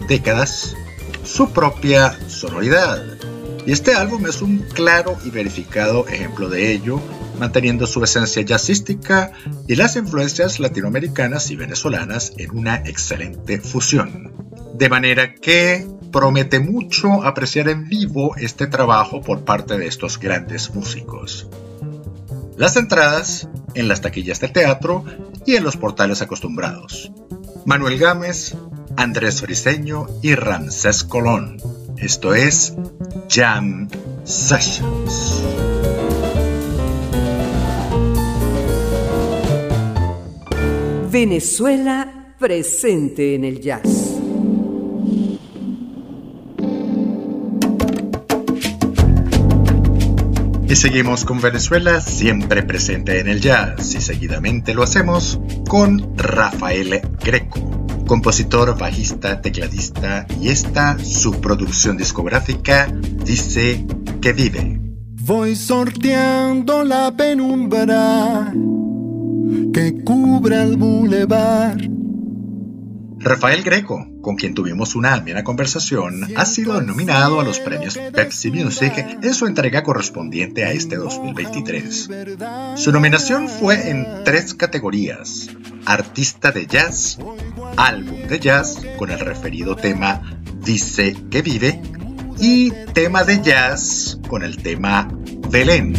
décadas 0.08 0.76
su 1.24 1.52
propia 1.52 2.18
sonoridad. 2.28 3.04
Y 3.68 3.72
este 3.72 3.94
álbum 3.94 4.26
es 4.26 4.42
un 4.42 4.66
claro 4.74 5.16
y 5.24 5.30
verificado 5.30 6.08
ejemplo 6.08 6.50
de 6.50 6.72
ello 6.72 7.00
manteniendo 7.42 7.88
su 7.88 8.04
esencia 8.04 8.44
jazzística 8.44 9.32
y 9.68 9.74
las 9.74 9.96
influencias 9.96 10.60
latinoamericanas 10.60 11.50
y 11.50 11.56
venezolanas 11.56 12.34
en 12.38 12.56
una 12.56 12.76
excelente 12.76 13.60
fusión. 13.60 14.32
De 14.76 14.90
manera 14.90 15.34
que 15.34 15.88
promete 16.12 16.60
mucho 16.60 17.24
apreciar 17.24 17.68
en 17.68 17.90
vivo 17.90 18.36
este 18.38 18.68
trabajo 18.68 19.22
por 19.22 19.44
parte 19.44 19.80
de 19.80 19.88
estos 19.88 20.20
grandes 20.20 20.76
músicos. 20.76 21.50
Las 22.58 22.76
entradas 22.76 23.50
en 23.74 23.88
las 23.88 24.02
taquillas 24.02 24.40
del 24.40 24.52
teatro 24.52 25.04
y 25.44 25.56
en 25.56 25.64
los 25.64 25.78
portales 25.78 26.22
acostumbrados. 26.22 27.12
Manuel 27.66 27.98
Gámez, 27.98 28.56
Andrés 28.98 29.42
Friseño 29.42 30.06
y 30.22 30.36
Ramsés 30.36 31.04
Colón. 31.04 31.58
Esto 31.98 32.36
es 32.36 32.76
Jam 33.30 33.90
Sessions. 34.26 35.71
Venezuela 41.12 42.36
presente 42.40 43.36
en 43.36 43.44
el 43.44 43.60
jazz. 43.60 44.16
Y 50.70 50.76
seguimos 50.78 51.26
con 51.26 51.42
Venezuela 51.42 52.00
siempre 52.00 52.64
presente 52.64 53.20
en 53.20 53.28
el 53.28 53.42
jazz 53.42 53.94
y 53.94 54.00
seguidamente 54.00 54.74
lo 54.74 54.84
hacemos 54.84 55.38
con 55.68 56.16
Rafael 56.16 57.02
Greco, 57.22 57.86
compositor, 58.08 58.78
bajista, 58.80 59.42
tecladista 59.42 60.26
y 60.40 60.48
esta 60.48 60.98
su 60.98 61.42
producción 61.42 61.98
discográfica 61.98 62.88
dice 63.26 63.86
que 64.22 64.32
vive. 64.32 64.80
Voy 65.24 65.58
sorteando 65.58 66.86
la 66.86 67.12
penumbra 67.12 68.54
que 69.74 70.04
cubre 70.04 70.62
el 70.62 70.78
bulevar. 70.78 71.78
Rafael 73.24 73.62
Greco, 73.62 74.08
con 74.22 74.36
quien 74.36 74.56
tuvimos 74.56 74.96
una 74.96 75.14
amena 75.14 75.44
conversación, 75.44 76.28
ha 76.36 76.46
sido 76.46 76.82
nominado 76.82 77.40
a 77.40 77.44
los 77.44 77.60
premios 77.60 77.98
Pepsi 77.98 78.50
Music 78.52 78.94
en 79.22 79.34
su 79.36 79.46
entrega 79.46 79.84
correspondiente 79.84 80.66
a 80.66 80.72
este 80.72 80.96
2023. 80.96 82.10
Su 82.76 82.92
nominación 82.92 83.48
fue 83.48 83.92
en 83.92 84.08
tres 84.26 84.56
categorías, 84.56 85.50
Artista 85.86 86.52
de 86.52 86.66
Jazz, 86.66 87.20
Álbum 87.78 88.28
de 88.28 88.40
Jazz 88.40 88.82
con 88.98 89.12
el 89.12 89.20
referido 89.20 89.76
tema 89.76 90.22
Dice 90.64 91.16
que 91.30 91.42
vive 91.44 91.82
y 92.40 92.72
Tema 92.94 93.24
de 93.24 93.42
Jazz 93.42 94.20
con 94.28 94.42
el 94.42 94.58
tema 94.58 95.08
Belén. 95.50 95.94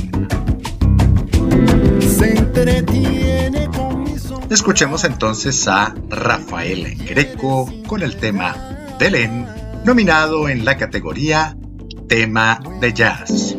Escuchemos 4.53 5.05
entonces 5.05 5.66
a 5.66 5.94
Rafael 6.11 6.94
Greco 7.07 7.72
con 7.86 8.03
el 8.03 8.16
tema 8.16 8.55
Belén, 9.00 9.46
nominado 9.86 10.46
en 10.50 10.66
la 10.66 10.76
categoría 10.76 11.57
tema 12.07 12.61
de 12.78 12.92
jazz. 12.92 13.57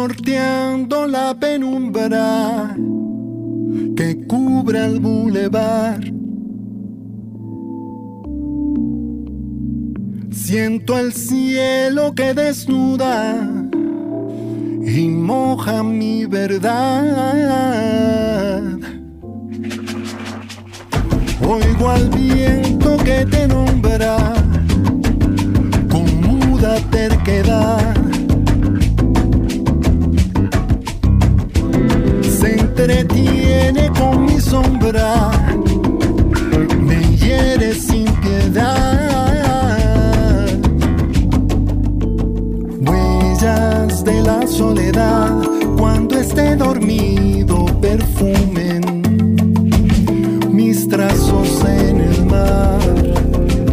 Sorteando 0.00 1.06
la 1.06 1.34
penumbra 1.38 2.74
que 3.98 4.26
cubre 4.26 4.86
el 4.86 4.98
bulevar. 4.98 6.00
Siento 10.30 10.98
el 10.98 11.12
cielo 11.12 12.14
que 12.14 12.32
desnuda 12.32 13.46
y 14.86 15.08
moja 15.08 15.82
mi 15.82 16.24
verdad. 16.24 17.58
Oigo 21.46 21.90
al 21.90 22.08
viento 22.08 22.96
que 23.04 23.26
te 23.26 23.46
nombra 23.46 24.16
con 25.90 26.06
muda 26.22 26.76
terquedad. 26.90 27.99
Sombra, 34.50 35.30
me 36.80 37.00
hiere 37.16 37.72
sin 37.72 38.06
piedad. 38.20 38.68
Huellas 42.80 44.04
de 44.04 44.22
la 44.22 44.44
soledad, 44.48 45.30
cuando 45.78 46.18
esté 46.18 46.56
dormido, 46.56 47.66
perfumen 47.80 48.82
mis 50.50 50.88
trazos 50.88 51.64
en 51.64 52.00
el 52.00 52.26
mar. 52.26 52.80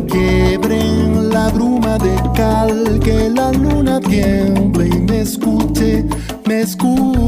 Quiebren 0.07 1.29
la 1.29 1.49
bruma 1.49 1.97
de 1.97 2.15
cal, 2.35 2.99
que 3.03 3.31
la 3.31 3.51
luna 3.51 3.99
tiemble 3.99 4.89
y 4.89 4.99
me 5.09 5.21
escuche, 5.21 6.05
me 6.45 6.61
escuche 6.61 7.27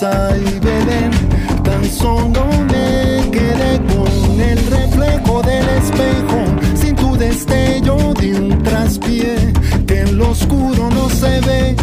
y 0.00 0.57
Belén, 0.57 0.57
me 2.16 3.30
quedé 3.30 3.80
con 3.92 4.40
el 4.40 4.58
reflejo 4.66 5.42
del 5.42 5.68
espejo, 5.68 6.40
sin 6.74 6.96
tu 6.96 7.16
destello 7.16 8.14
de 8.14 8.34
un 8.34 8.62
traspié 8.62 9.52
que 9.86 10.00
en 10.00 10.18
lo 10.18 10.30
oscuro 10.30 10.88
no 10.90 11.08
se 11.10 11.40
ve, 11.40 11.76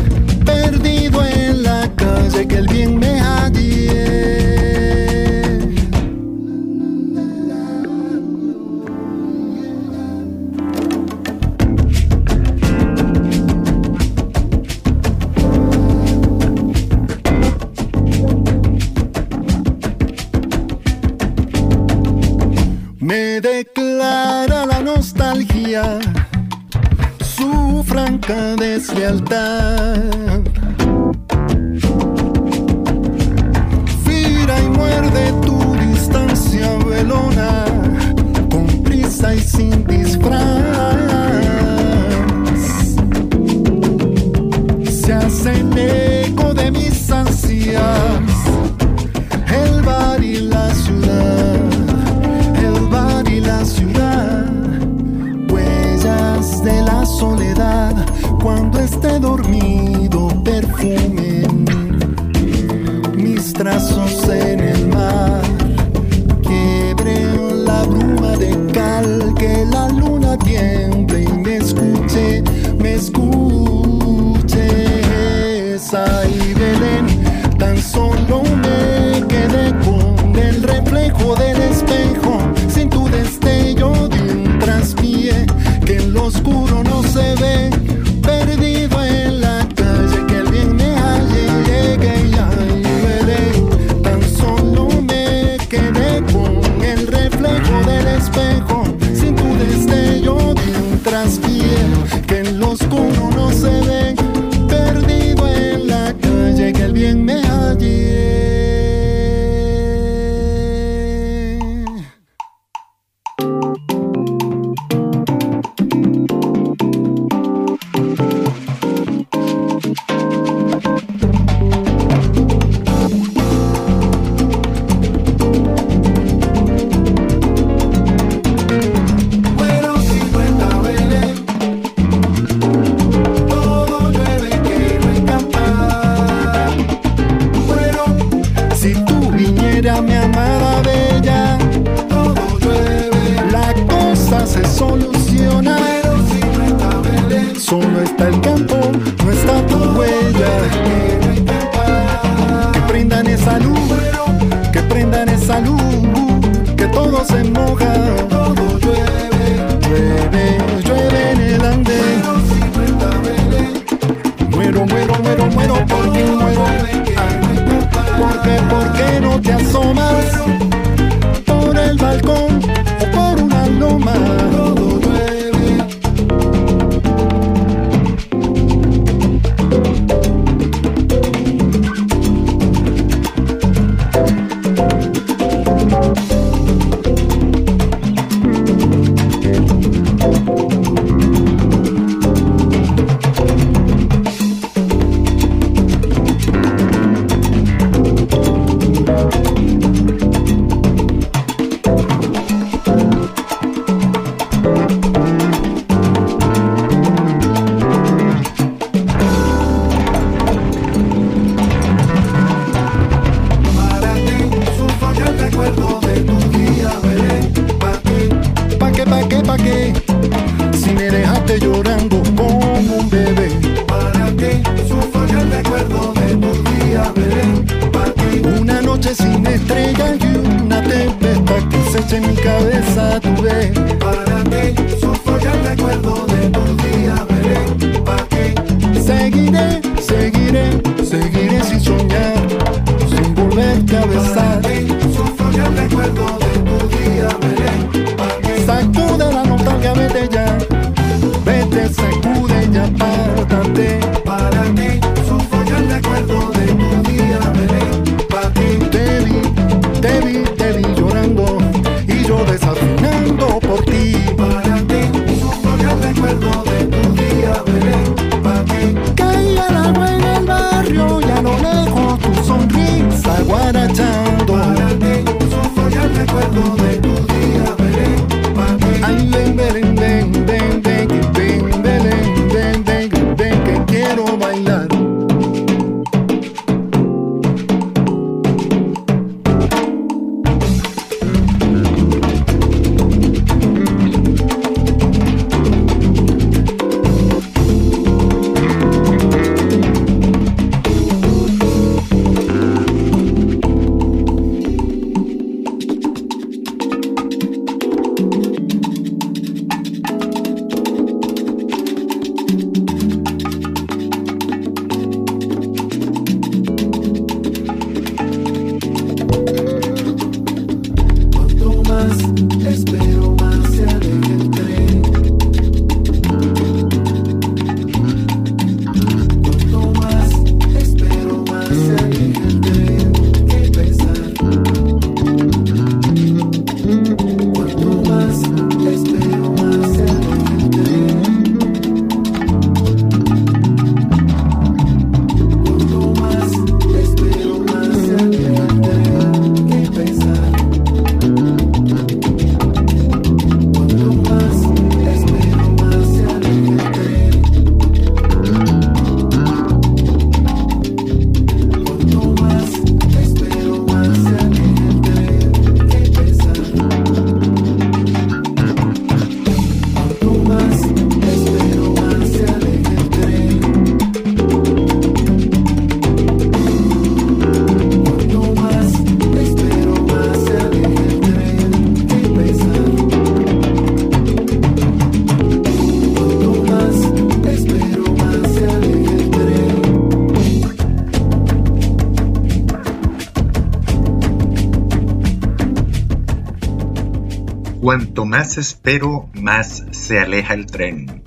más 398.37 398.57
espero, 398.57 399.29
más 399.33 399.85
se 399.91 400.19
aleja 400.19 400.55
el 400.55 400.65
tren. 400.65 401.23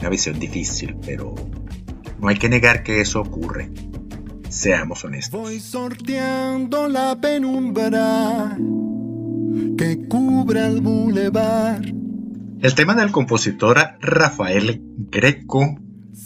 Una 0.00 0.08
visión 0.08 0.40
difícil, 0.40 0.96
pero 1.06 1.32
no 2.18 2.26
hay 2.26 2.34
que 2.34 2.48
negar 2.48 2.82
que 2.82 3.00
eso 3.00 3.20
ocurre. 3.20 3.70
Seamos 4.48 5.04
honestos. 5.04 5.40
Voy 5.40 5.60
sorteando 5.60 6.88
la 6.88 7.16
penumbra 7.20 8.56
que 9.78 10.08
cubre 10.08 10.66
el 10.66 10.80
bulevar. 10.80 11.80
El 12.60 12.74
tema 12.74 12.96
del 12.96 13.12
compositor 13.12 13.78
Rafael 14.00 14.82
Greco, 15.12 15.78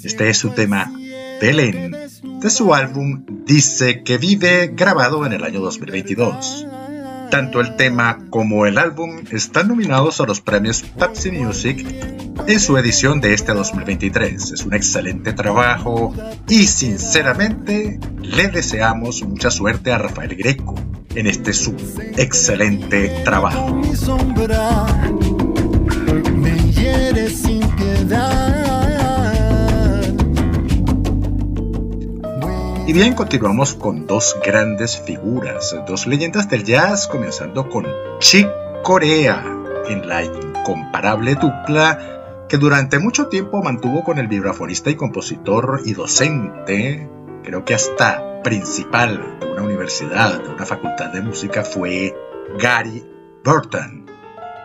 este 0.02 0.30
es 0.30 0.38
su 0.38 0.48
tema 0.52 0.90
Belén, 1.42 1.94
de 2.40 2.48
su 2.48 2.72
álbum 2.72 3.26
Dice 3.44 4.02
que 4.02 4.16
vive, 4.16 4.68
grabado 4.68 5.26
en 5.26 5.34
el 5.34 5.44
año 5.44 5.60
2022. 5.60 6.68
Tanto 7.32 7.62
el 7.62 7.76
tema 7.76 8.18
como 8.28 8.66
el 8.66 8.76
álbum 8.76 9.24
están 9.30 9.68
nominados 9.68 10.20
a 10.20 10.26
los 10.26 10.42
premios 10.42 10.82
Pepsi 10.82 11.30
Music 11.30 11.82
en 12.46 12.60
su 12.60 12.76
edición 12.76 13.22
de 13.22 13.32
este 13.32 13.54
2023. 13.54 14.52
Es 14.52 14.66
un 14.66 14.74
excelente 14.74 15.32
trabajo 15.32 16.14
y 16.46 16.66
sinceramente 16.66 17.98
le 18.20 18.48
deseamos 18.48 19.22
mucha 19.22 19.50
suerte 19.50 19.92
a 19.92 19.96
Rafael 19.96 20.36
Greco 20.36 20.74
en 21.14 21.26
este 21.26 21.54
su 21.54 21.74
excelente 22.18 23.22
trabajo. 23.24 23.80
Y 32.93 32.95
bien, 32.95 33.14
continuamos 33.14 33.72
con 33.72 34.07
dos 34.07 34.36
grandes 34.45 35.01
figuras, 35.01 35.74
dos 35.86 36.07
leyendas 36.07 36.51
del 36.51 36.62
jazz, 36.62 37.09
comenzando 37.09 37.70
con 37.70 37.86
Chick 38.18 38.47
Corea 38.82 39.43
en 39.88 40.07
la 40.07 40.22
incomparable 40.22 41.34
dupla 41.36 42.45
que 42.51 42.59
durante 42.59 42.99
mucho 42.99 43.28
tiempo 43.28 43.62
mantuvo 43.62 44.05
con 44.05 44.18
el 44.18 44.28
vibrafonista 44.28 44.90
y 44.90 44.97
compositor 44.97 45.80
y 45.86 45.95
docente, 45.95 47.09
creo 47.43 47.64
que 47.64 47.72
hasta 47.72 48.43
principal 48.43 49.38
de 49.40 49.53
una 49.53 49.62
universidad, 49.62 50.43
de 50.43 50.51
una 50.51 50.66
facultad 50.66 51.14
de 51.14 51.22
música, 51.22 51.64
fue 51.64 52.14
Gary 52.59 53.03
Burton. 53.43 54.05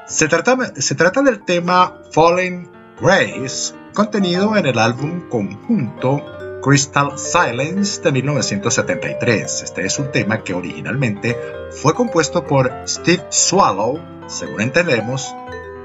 Se 0.05 0.27
trata, 0.27 0.73
se 0.75 0.95
trata 0.95 1.21
del 1.21 1.45
tema 1.45 2.01
Fallen 2.11 2.69
Grace, 2.99 3.73
contenido 3.93 4.57
en 4.57 4.65
el 4.65 4.79
álbum 4.79 5.29
conjunto 5.29 6.36
Crystal 6.61 7.17
Silence 7.17 8.01
de 8.01 8.11
1973. 8.11 9.63
Este 9.63 9.85
es 9.85 9.99
un 9.99 10.11
tema 10.11 10.43
que 10.43 10.53
originalmente 10.53 11.37
fue 11.71 11.93
compuesto 11.93 12.45
por 12.45 12.71
Steve 12.87 13.23
Swallow, 13.29 13.99
según 14.27 14.61
entendemos, 14.61 15.33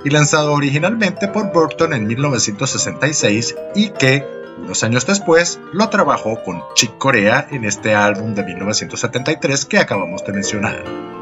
y 0.05 0.11
lanzado 0.11 0.53
originalmente 0.53 1.29
por 1.29 1.53
Burton 1.53 1.93
en 1.93 2.07
1966 2.07 3.57
y 3.75 3.91
que, 3.91 4.27
unos 4.59 4.83
años 4.83 5.07
después, 5.07 5.61
lo 5.73 5.89
trabajó 5.89 6.43
con 6.43 6.63
Chick 6.75 6.99
Corea 6.99 7.47
en 7.51 7.65
este 7.65 7.95
álbum 7.95 8.35
de 8.35 8.45
1973 8.45 9.65
que 9.67 9.79
acabamos 9.79 10.25
de 10.25 10.33
mencionar. 10.33 11.22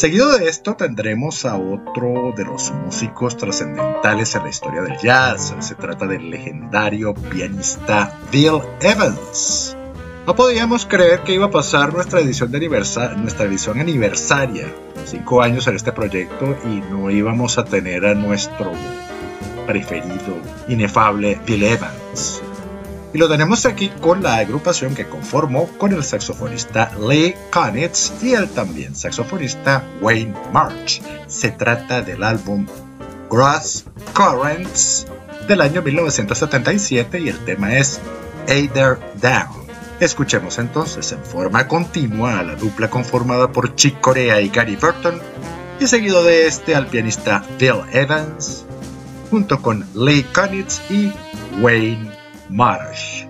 Seguido 0.00 0.38
de 0.38 0.48
esto 0.48 0.76
tendremos 0.76 1.44
a 1.44 1.58
otro 1.58 2.32
de 2.34 2.46
los 2.46 2.70
músicos 2.70 3.36
trascendentales 3.36 4.34
en 4.34 4.44
la 4.44 4.48
historia 4.48 4.80
del 4.80 4.96
jazz. 4.96 5.54
Se 5.58 5.74
trata 5.74 6.06
del 6.06 6.30
legendario 6.30 7.12
pianista 7.12 8.18
Bill 8.32 8.62
Evans. 8.80 9.76
No 10.26 10.34
podíamos 10.34 10.86
creer 10.86 11.20
que 11.20 11.34
iba 11.34 11.44
a 11.44 11.50
pasar 11.50 11.92
nuestra 11.92 12.20
edición, 12.20 12.54
aniversaria, 12.54 14.72
cinco 15.04 15.42
años 15.42 15.66
en 15.66 15.76
este 15.76 15.92
proyecto, 15.92 16.56
y 16.64 16.80
no 16.90 17.10
íbamos 17.10 17.58
a 17.58 17.66
tener 17.66 18.06
a 18.06 18.14
nuestro 18.14 18.72
preferido, 19.66 20.38
inefable 20.66 21.38
Bill 21.44 21.64
Evans. 21.64 22.40
Y 23.12 23.18
lo 23.18 23.28
tenemos 23.28 23.66
aquí 23.66 23.90
con 24.00 24.22
la 24.22 24.36
agrupación 24.36 24.94
que 24.94 25.08
conformó 25.08 25.66
con 25.78 25.92
el 25.92 26.04
saxofonista 26.04 26.92
Lee 27.08 27.34
Konitz 27.50 28.12
y 28.22 28.34
el 28.34 28.48
también 28.48 28.94
saxofonista 28.94 29.84
Wayne 30.00 30.34
March. 30.52 31.02
Se 31.26 31.50
trata 31.50 32.02
del 32.02 32.22
álbum 32.22 32.66
Grass 33.28 33.84
Currents 34.14 35.06
del 35.48 35.60
año 35.60 35.82
1977 35.82 37.18
y 37.18 37.28
el 37.28 37.38
tema 37.44 37.76
es 37.76 38.00
Either 38.48 38.98
Down. 39.20 39.66
Escuchemos 39.98 40.58
entonces 40.58 41.10
en 41.10 41.24
forma 41.24 41.66
continua 41.66 42.38
a 42.38 42.42
la 42.44 42.54
dupla 42.54 42.88
conformada 42.88 43.50
por 43.50 43.74
Chick 43.74 44.00
Corea 44.00 44.40
y 44.40 44.48
Gary 44.48 44.76
Burton, 44.76 45.20
y 45.80 45.86
seguido 45.86 46.22
de 46.22 46.46
este 46.46 46.74
al 46.74 46.86
pianista 46.86 47.44
Bill 47.58 47.82
Evans, 47.92 48.64
junto 49.30 49.60
con 49.60 49.86
Lee 49.94 50.24
Konitz 50.32 50.80
y 50.90 51.12
Wayne 51.60 52.19
Maras. 52.50 53.29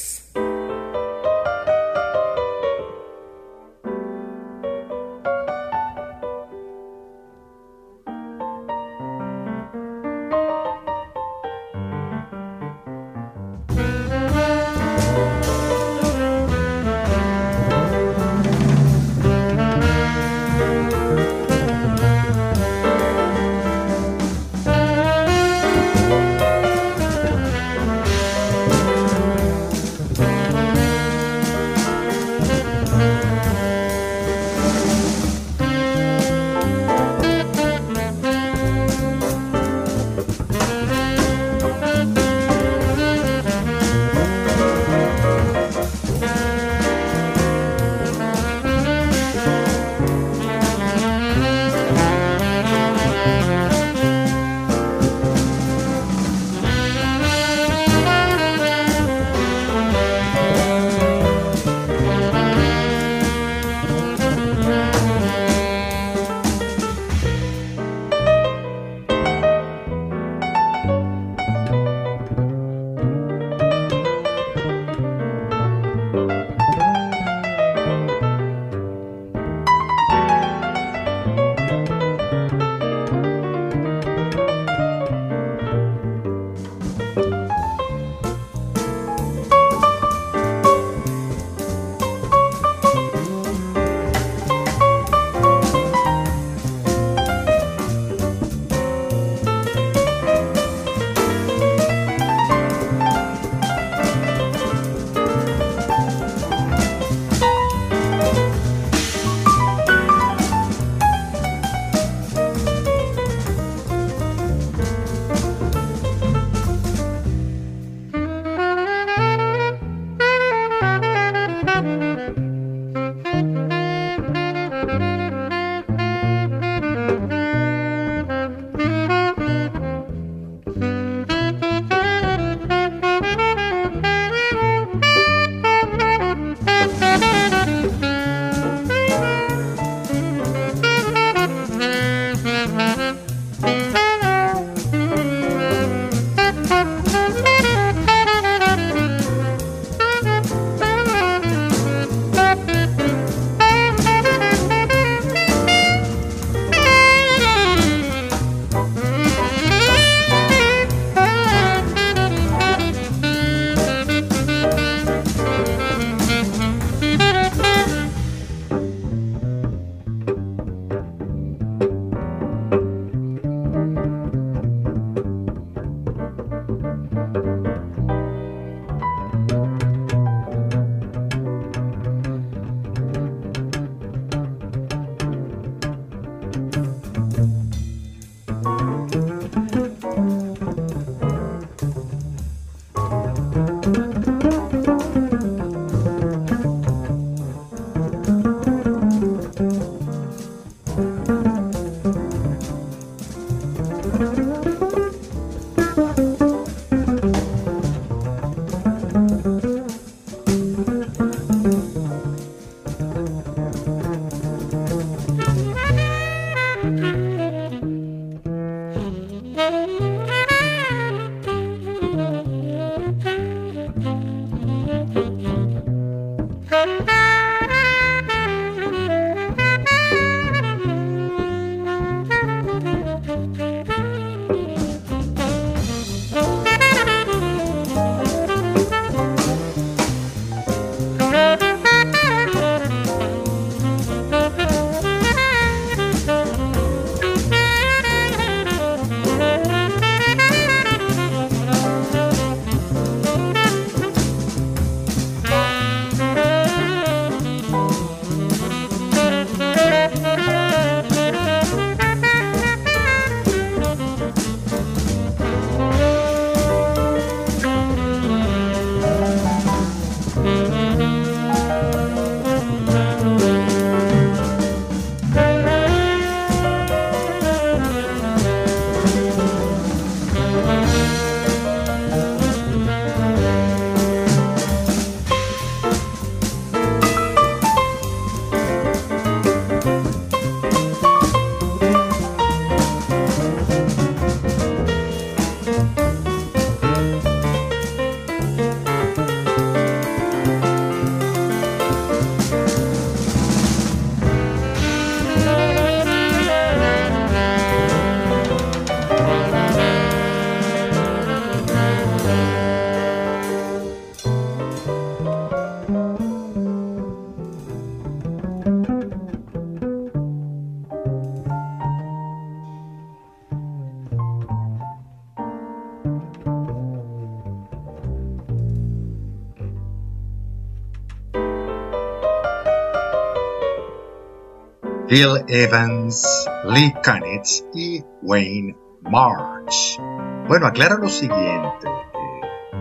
Bill 335.11 335.43
Evans, 335.49 336.25
Lee 336.63 336.93
Kunitz 337.03 337.65
y 337.73 338.01
Wayne 338.21 338.77
March. 339.01 339.99
Bueno, 340.47 340.67
aclaro 340.67 340.99
lo 340.99 341.09
siguiente. 341.09 341.85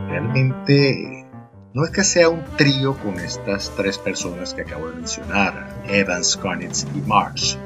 realmente 0.07 1.27
no 1.75 1.85
es 1.85 1.91
que 1.91 2.05
sea 2.05 2.29
un 2.29 2.45
trío 2.57 2.97
con 2.99 3.19
estas 3.19 3.73
tres 3.77 3.99
personas 3.99 4.55
que 4.55 4.63
acabo 4.63 4.91
de 4.91 4.95
mencionar, 4.95 5.83
Evans, 5.89 6.37
Kunitz 6.37 6.87
y 6.95 7.01
March. 7.01 7.59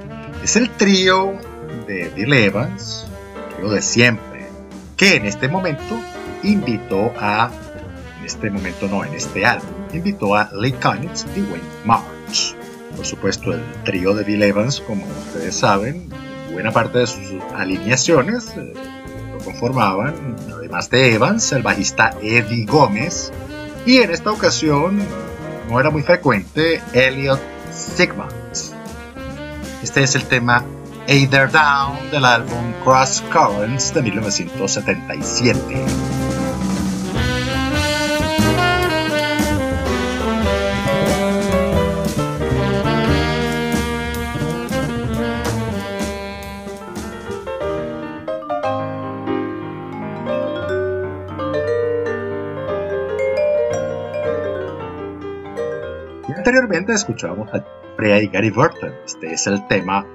Es 0.42 0.56
el 0.56 0.70
trío 0.70 1.34
de 1.86 2.08
Bill 2.16 2.32
Evans, 2.32 3.06
trío 3.58 3.68
de 3.68 3.82
siempre, 3.82 4.46
que 4.96 5.16
en 5.16 5.26
este 5.26 5.46
momento 5.46 5.94
invitó 6.42 7.12
a, 7.18 7.50
en 8.18 8.24
este 8.24 8.48
momento 8.48 8.88
no, 8.88 9.04
en 9.04 9.12
este 9.12 9.44
álbum, 9.44 9.68
invitó 9.92 10.34
a 10.34 10.48
Lee 10.54 10.72
Kunitz 10.72 11.26
y 11.36 11.42
Wayne 11.42 11.68
March. 11.84 12.56
Por 12.96 13.06
supuesto, 13.06 13.52
el 13.52 13.62
trío 13.84 14.14
de 14.14 14.24
Bill 14.24 14.42
Evans, 14.42 14.80
como 14.80 15.04
ustedes 15.26 15.56
saben, 15.56 16.08
buena 16.52 16.70
parte 16.70 16.98
de 16.98 17.06
sus 17.06 17.20
alineaciones 17.54 18.48
eh, 18.56 18.72
lo 19.32 19.38
conformaban, 19.38 20.36
además 20.52 20.88
de 20.90 21.14
Evans, 21.14 21.52
el 21.52 21.62
bajista 21.62 22.14
Eddie 22.22 22.64
Gómez, 22.64 23.32
y 23.84 23.98
en 23.98 24.10
esta 24.10 24.30
ocasión 24.30 25.00
no 25.68 25.80
era 25.80 25.90
muy 25.90 26.02
frecuente 26.02 26.80
Elliot 26.92 27.40
Sigmund. 27.72 28.32
Este 29.82 30.02
es 30.02 30.14
el 30.14 30.24
tema 30.24 30.64
Either 31.06 31.50
Down 31.50 32.10
del 32.10 32.24
álbum 32.24 32.72
Cross 32.82 33.22
Currents 33.30 33.92
de 33.92 34.02
1977. 34.02 36.23
Escuchábamos 56.94 57.52
a 57.52 57.64
Freya 57.96 58.20
y 58.22 58.28
Gary 58.28 58.50
Burton. 58.50 58.92
Este 59.04 59.32
es 59.32 59.46
el 59.46 59.66
tema 59.66 60.06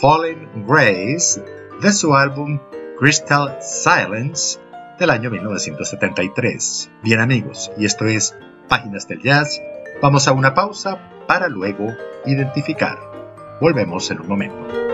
Fallen 0.00 0.66
Grace 0.66 1.42
de 1.80 1.92
su 1.92 2.14
álbum 2.14 2.60
Crystal 2.98 3.58
Silence 3.60 4.58
del 4.98 5.10
año 5.10 5.30
1973. 5.30 6.90
Bien 7.02 7.20
amigos, 7.20 7.70
y 7.76 7.84
esto 7.84 8.06
es 8.06 8.36
Páginas 8.68 9.08
del 9.08 9.22
Jazz. 9.22 9.60
Vamos 10.00 10.28
a 10.28 10.32
una 10.32 10.54
pausa 10.54 10.98
para 11.26 11.48
luego 11.48 11.88
identificar. 12.24 12.98
Volvemos 13.60 14.10
en 14.10 14.20
un 14.20 14.28
momento. 14.28 14.91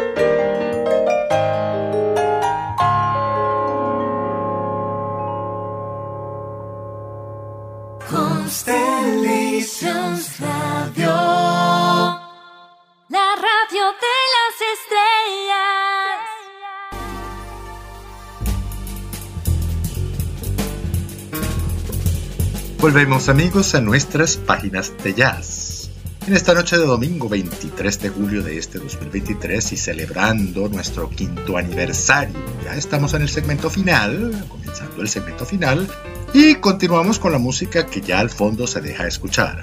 Volvemos 22.80 23.28
amigos 23.28 23.74
a 23.74 23.80
nuestras 23.80 24.36
páginas 24.36 24.92
de 25.02 25.12
jazz. 25.12 25.90
En 26.28 26.34
esta 26.34 26.54
noche 26.54 26.78
de 26.78 26.86
domingo 26.86 27.28
23 27.28 28.00
de 28.00 28.08
julio 28.08 28.40
de 28.40 28.56
este 28.56 28.78
2023 28.78 29.72
y 29.72 29.76
celebrando 29.76 30.68
nuestro 30.68 31.10
quinto 31.10 31.56
aniversario, 31.56 32.36
ya 32.64 32.76
estamos 32.76 33.14
en 33.14 33.22
el 33.22 33.28
segmento 33.28 33.68
final, 33.68 34.44
comenzando 34.48 35.02
el 35.02 35.08
segmento 35.08 35.44
final, 35.44 35.88
y 36.32 36.54
continuamos 36.54 37.18
con 37.18 37.32
la 37.32 37.38
música 37.38 37.84
que 37.84 38.00
ya 38.00 38.20
al 38.20 38.30
fondo 38.30 38.64
se 38.68 38.80
deja 38.80 39.08
escuchar. 39.08 39.60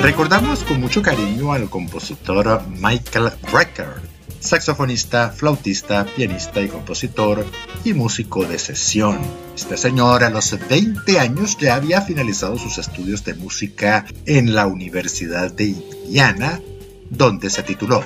Recordamos 0.00 0.64
con 0.64 0.80
mucho 0.80 1.00
cariño 1.00 1.52
al 1.52 1.70
compositor 1.70 2.62
Michael 2.68 3.30
Brecker, 3.52 4.11
saxofonista, 4.42 5.30
flautista, 5.30 6.04
pianista 6.04 6.60
y 6.60 6.68
compositor 6.68 7.46
y 7.84 7.94
músico 7.94 8.44
de 8.44 8.58
sesión. 8.58 9.18
Este 9.54 9.76
señor 9.76 10.24
a 10.24 10.30
los 10.30 10.56
20 10.68 11.18
años 11.18 11.56
ya 11.58 11.76
había 11.76 12.02
finalizado 12.02 12.58
sus 12.58 12.78
estudios 12.78 13.24
de 13.24 13.34
música 13.34 14.04
en 14.26 14.54
la 14.54 14.66
Universidad 14.66 15.52
de 15.52 15.66
Indiana, 15.66 16.60
donde 17.08 17.50
se 17.50 17.62
tituló. 17.62 18.02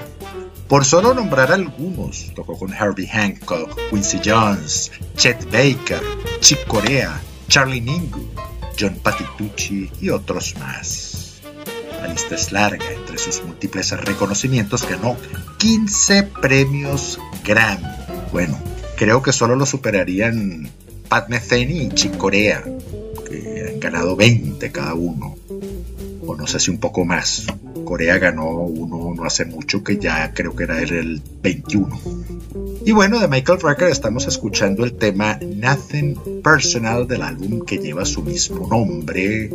Por 0.69 0.85
solo 0.85 1.15
nombrar 1.15 1.53
algunos, 1.53 2.33
tocó 2.35 2.59
con 2.59 2.75
Herbie 2.75 3.09
Hancock, 3.09 3.79
Quincy 3.91 4.21
Jones, 4.25 4.91
Chet 5.17 5.45
Baker, 5.45 6.03
Chick 6.41 6.67
Corea, 6.67 7.21
Charlie 7.49 7.81
Mingus, 7.81 8.25
John 8.79 8.99
Patitucci 9.03 9.91
y 10.01 10.11
otros 10.11 10.57
más. 10.59 11.16
La 12.01 12.09
lista 12.09 12.35
es 12.35 12.53
larga, 12.53 12.85
entre 12.93 13.19
sus 13.19 13.43
múltiples 13.45 13.91
reconocimientos 13.91 14.89
ganó 14.89 15.17
15 15.59 16.23
premios 16.41 17.19
Grammy. 17.45 17.87
Bueno, 18.33 18.59
creo 18.97 19.23
que 19.23 19.33
solo 19.33 19.57
lo 19.57 19.67
superarían 19.67 20.69
Pat 21.09 21.29
Metheny 21.29 21.83
y 21.83 21.89
Chick 21.91 22.17
Corea, 22.17 22.65
que 23.29 23.71
han 23.73 23.81
ganado 23.81 24.17
20 24.17 24.71
cada 24.73 24.95
uno, 24.95 25.37
o 26.27 26.35
no 26.35 26.47
sé 26.47 26.61
si 26.61 26.71
un 26.71 26.79
poco 26.79 27.05
más. 27.05 27.47
Corea 27.85 28.19
ganó 28.19 28.51
uno 28.51 29.15
no 29.15 29.25
hace 29.25 29.45
mucho, 29.45 29.85
que 29.85 29.97
ya 29.97 30.35
creo 30.35 30.57
que 30.57 30.65
era 30.65 30.83
el 30.83 31.23
21. 31.43 32.01
Y 32.85 32.93
bueno, 32.93 33.19
de 33.19 33.29
Michael 33.29 33.59
Brecker 33.63 33.89
estamos 33.89 34.27
escuchando 34.27 34.85
el 34.85 34.93
tema 34.93 35.39
Nothing 35.41 36.43
Personal 36.43 37.07
del 37.07 37.23
álbum 37.23 37.65
que 37.65 37.79
lleva 37.79 38.05
su 38.05 38.23
mismo 38.23 38.67
nombre, 38.69 39.51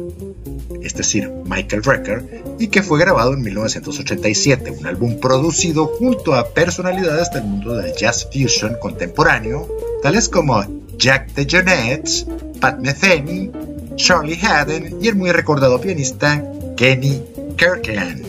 es 0.92 0.98
decir, 0.98 1.32
Michael 1.46 1.82
Brecker, 1.82 2.44
y 2.60 2.68
que 2.68 2.84
fue 2.84 3.00
grabado 3.00 3.34
en 3.34 3.42
1987, 3.42 4.72
un 4.72 4.86
álbum 4.86 5.22
producido 5.22 5.88
junto 5.88 6.36
a 6.36 6.50
personalidades 6.50 7.32
del 7.32 7.44
mundo 7.44 7.78
del 7.78 7.96
jazz 7.96 8.28
fusion 8.32 8.76
contemporáneo, 8.82 9.70
tales 10.04 10.28
como 10.28 10.62
Jack 10.98 11.34
de 11.34 11.48
Jonettes, 11.50 12.28
Pat 12.60 12.78
Metheny, 12.80 13.52
Charlie 13.96 14.38
Haddon 14.42 15.02
y 15.02 15.08
el 15.08 15.16
muy 15.16 15.32
recordado 15.32 15.80
pianista 15.80 16.44
Kenny 16.76 17.24
Kirkland. 17.56 18.26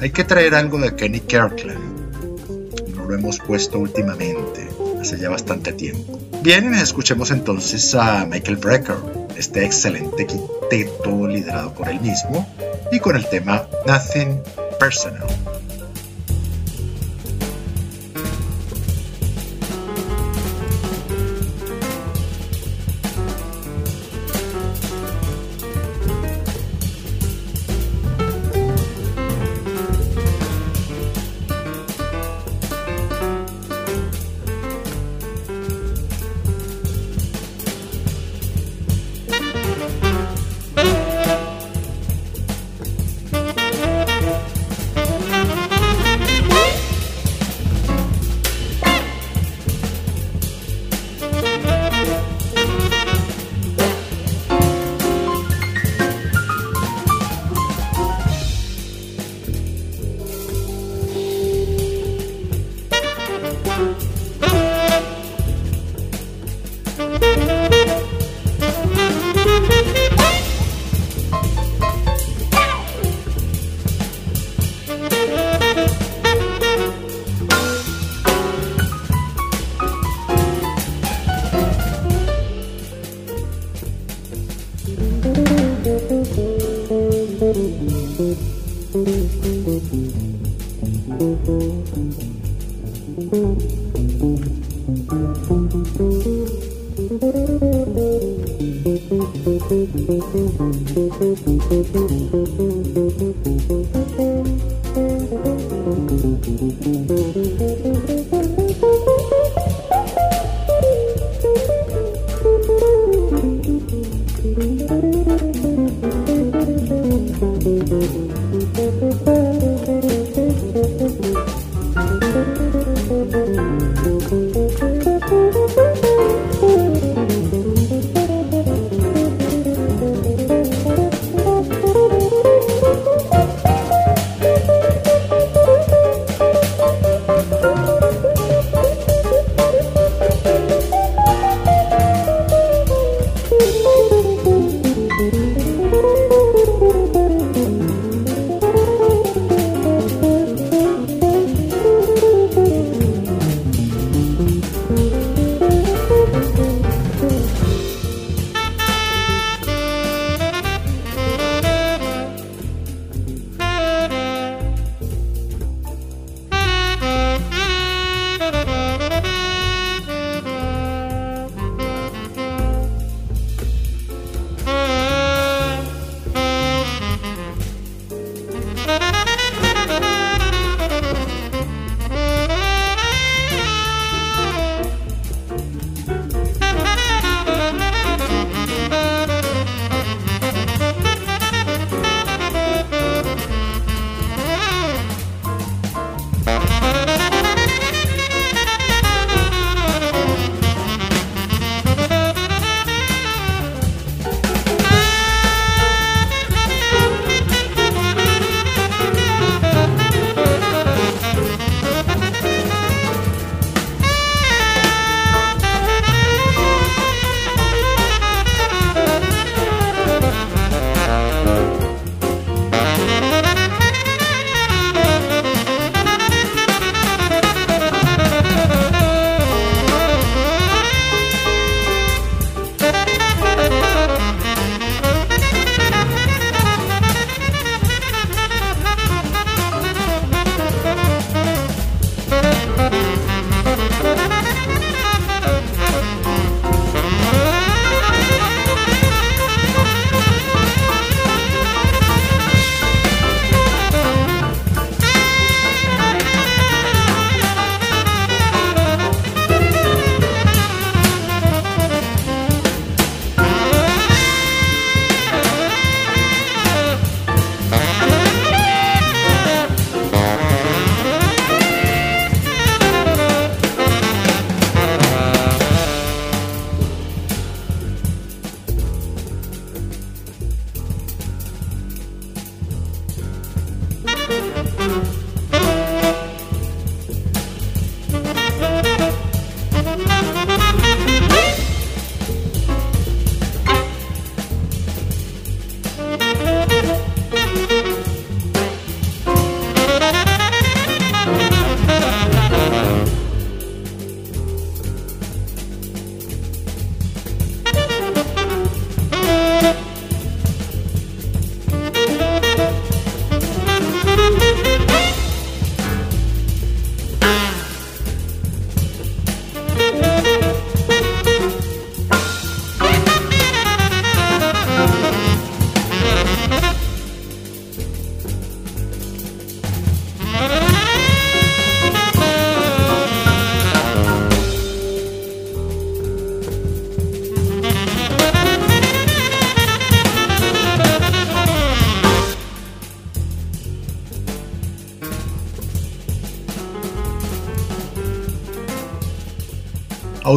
Hay 0.00 0.10
que 0.10 0.24
traer 0.24 0.54
algo 0.54 0.78
de 0.78 0.96
Kenny 0.96 1.20
Kirkland. 1.20 2.96
No 2.96 3.04
lo 3.04 3.14
hemos 3.14 3.38
puesto 3.38 3.78
últimamente, 3.78 4.66
hace 4.98 5.18
ya 5.18 5.28
bastante 5.28 5.74
tiempo. 5.74 6.18
Bien, 6.42 6.72
escuchemos 6.72 7.30
entonces 7.32 7.94
a 7.94 8.24
Michael 8.24 8.56
Brecker, 8.56 8.96
este 9.38 9.64
excelente 9.64 10.26
quinteto 10.26 11.26
liderado 11.26 11.72
por 11.72 11.88
él 11.88 12.00
mismo, 12.00 12.46
y 12.90 13.00
con 13.00 13.16
el 13.16 13.26
tema 13.28 13.68
Nothing 13.86 14.42
Personal. 14.78 15.26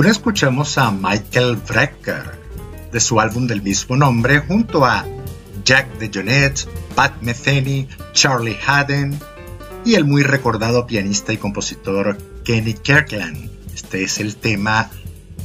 Ahora 0.01 0.13
escuchamos 0.13 0.79
a 0.79 0.89
Michael 0.89 1.57
Brecker 1.57 2.23
de 2.91 2.99
su 2.99 3.19
álbum 3.19 3.45
del 3.45 3.61
mismo 3.61 3.95
nombre 3.95 4.39
junto 4.39 4.83
a 4.83 5.05
Jack 5.63 5.99
DeJohnette, 5.99 6.67
Pat 6.95 7.21
Metheny, 7.21 7.87
Charlie 8.11 8.57
Haddon 8.65 9.19
y 9.85 9.93
el 9.93 10.05
muy 10.05 10.23
recordado 10.23 10.87
pianista 10.87 11.33
y 11.33 11.37
compositor 11.37 12.17
Kenny 12.43 12.73
Kirkland. 12.73 13.51
Este 13.75 14.01
es 14.01 14.19
el 14.19 14.37
tema 14.37 14.89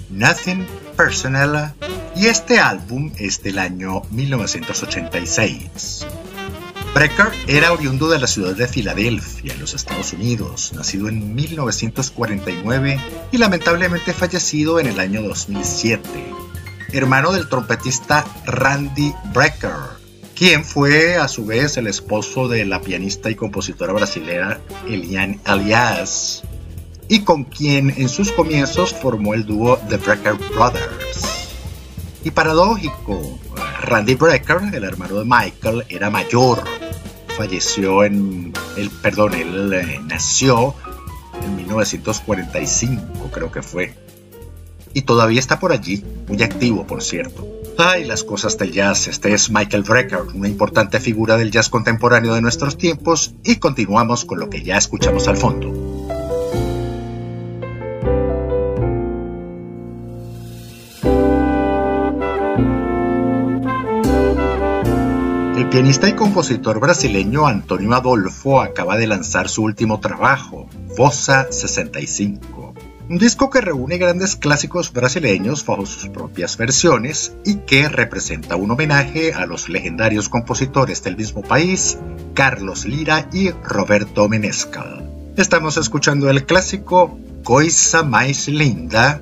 Nothing 0.09 0.66
Personal 0.97 1.74
y 2.16 2.28
este 2.28 2.59
álbum 2.59 3.12
es 3.19 3.43
del 3.43 3.59
año 3.59 4.05
1986. 4.11 5.95
Brecker 6.97 7.27
era 7.47 7.74
oriundo 7.74 8.09
de 8.09 8.18
la 8.18 8.27
ciudad 8.27 8.56
de 8.56 8.66
Filadelfia, 8.66 9.52
en 9.52 9.60
los 9.60 9.74
Estados 9.74 10.14
Unidos, 10.14 10.73
nacido 10.74 11.10
en 11.10 11.35
1949 11.35 12.98
y 13.32 13.36
lamentablemente 13.36 14.14
fallecido 14.14 14.81
en 14.81 14.86
el 14.86 14.98
año 14.98 15.20
2007. 15.20 16.09
Hermano 16.94 17.32
del 17.32 17.51
trompetista 17.51 18.24
Randy 18.47 19.12
Brecker, 19.35 19.77
quien 20.35 20.64
fue 20.64 21.16
a 21.16 21.28
su 21.28 21.44
vez 21.44 21.77
el 21.77 21.86
esposo 21.86 22.48
de 22.48 22.64
la 22.64 22.81
pianista 22.81 23.28
y 23.28 23.35
compositora 23.35 23.93
brasileña 23.93 24.60
Eliane 24.89 25.39
Alias, 25.44 26.44
y 27.10 27.20
con 27.24 27.44
quien 27.44 27.90
en 27.90 28.09
sus 28.09 28.32
comienzos 28.32 28.94
formó 28.94 29.35
el 29.35 29.44
dúo 29.44 29.78
The 29.90 29.98
Brecker 29.98 30.36
Brothers. 30.55 31.51
Y 32.24 32.31
paradójico, 32.31 33.39
Randy 33.82 34.14
Brecker, 34.14 34.62
el 34.73 34.82
hermano 34.82 35.18
de 35.18 35.27
Michael, 35.27 35.85
era 35.90 36.09
mayor. 36.09 36.64
Falleció 37.37 38.05
en, 38.05 38.53
el, 38.77 38.91
perdón, 38.91 39.35
él 39.35 39.73
eh, 39.75 40.01
nació 40.07 40.75
en 41.45 41.57
1945, 41.57 43.31
creo 43.31 43.53
que 43.53 43.63
fue. 43.63 43.95
Y 44.95 45.03
todavía 45.03 45.39
está 45.39 45.61
por 45.61 45.73
allí, 45.73 46.03
muy 46.29 46.43
activo, 46.43 46.87
por 46.87 47.03
cierto. 47.03 47.47
Ay, 47.77 48.05
las 48.05 48.25
cosas 48.25 48.57
del 48.57 48.73
jazz. 48.73 49.07
Este 49.09 49.35
es 49.35 49.51
Michael 49.51 49.83
Brecker, 49.83 50.23
una 50.35 50.49
importante 50.49 50.99
figura 50.99 51.37
del 51.37 51.51
jazz 51.51 51.69
contemporáneo 51.69 52.35
de 52.35 52.41
nuestros 52.41 52.79
tiempos, 52.79 53.35
y 53.45 53.57
continuamos 53.57 54.25
con 54.25 54.41
lo 54.41 54.49
que 54.49 54.63
ya 54.63 54.79
escuchamos 54.79 55.29
al 55.29 55.37
fondo. 55.37 55.86
Pianista 65.77 66.09
y 66.09 66.15
compositor 66.15 66.81
brasileño 66.81 67.47
Antonio 67.47 67.93
Adolfo 67.93 68.62
acaba 68.62 68.97
de 68.97 69.07
lanzar 69.07 69.51
su 69.51 69.62
último 69.62 70.01
trabajo, 70.01 70.70
Bossa 70.97 71.53
65. 71.53 72.73
Un 73.11 73.19
disco 73.19 73.51
que 73.51 73.61
reúne 73.61 73.98
grandes 73.98 74.36
clásicos 74.36 74.90
brasileños 74.90 75.66
bajo 75.66 75.85
sus 75.85 76.09
propias 76.09 76.57
versiones 76.57 77.35
y 77.44 77.57
que 77.57 77.90
representa 77.90 78.57
un 78.57 78.70
homenaje 78.70 79.35
a 79.35 79.44
los 79.44 79.69
legendarios 79.69 80.31
compositores 80.31 81.03
del 81.03 81.19
mismo 81.19 81.43
país, 81.43 81.98
Carlos 82.32 82.86
Lira 82.86 83.28
y 83.31 83.51
Roberto 83.51 84.31
Menescal. 84.31 85.11
Estamos 85.36 85.77
escuchando 85.77 86.31
el 86.31 86.47
clásico 86.47 87.19
Coisa 87.44 88.03
Mais 88.03 88.48
Linda 88.48 89.20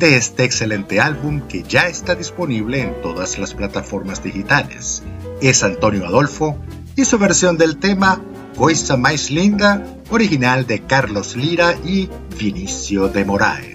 de 0.00 0.16
este 0.16 0.42
excelente 0.42 1.00
álbum 1.00 1.42
que 1.42 1.62
ya 1.62 1.86
está 1.86 2.16
disponible 2.16 2.80
en 2.80 3.00
todas 3.02 3.38
las 3.38 3.54
plataformas 3.54 4.20
digitales 4.20 5.04
es 5.48 5.62
Antonio 5.62 6.06
Adolfo 6.06 6.56
y 6.96 7.04
su 7.04 7.18
versión 7.18 7.56
del 7.58 7.78
tema 7.78 8.20
Coisa 8.56 8.96
Mais 8.96 9.30
Linda, 9.30 9.84
original 10.10 10.66
de 10.66 10.82
Carlos 10.82 11.36
Lira 11.36 11.74
y 11.84 12.08
Vinicio 12.38 13.08
de 13.08 13.24
Moraes. 13.24 13.71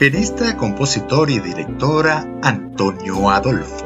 Pianista, 0.00 0.56
compositor 0.56 1.28
y 1.28 1.40
directora 1.40 2.26
Antonio 2.42 3.28
Adolfo. 3.28 3.84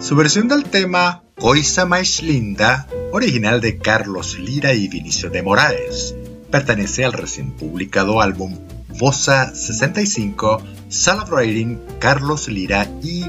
Su 0.00 0.16
versión 0.16 0.48
del 0.48 0.64
tema 0.64 1.22
Coisa 1.38 1.86
Mais 1.86 2.20
Linda, 2.20 2.88
original 3.12 3.60
de 3.60 3.78
Carlos 3.78 4.40
Lira 4.40 4.74
y 4.74 4.88
Vinicio 4.88 5.30
de 5.30 5.44
Moraes, 5.44 6.16
pertenece 6.50 7.04
al 7.04 7.12
recién 7.12 7.52
publicado 7.52 8.20
álbum 8.20 8.58
Vosa 8.98 9.54
65 9.54 10.64
Celebrating 10.88 11.78
Carlos 12.00 12.48
Lira 12.48 12.88
y 13.00 13.24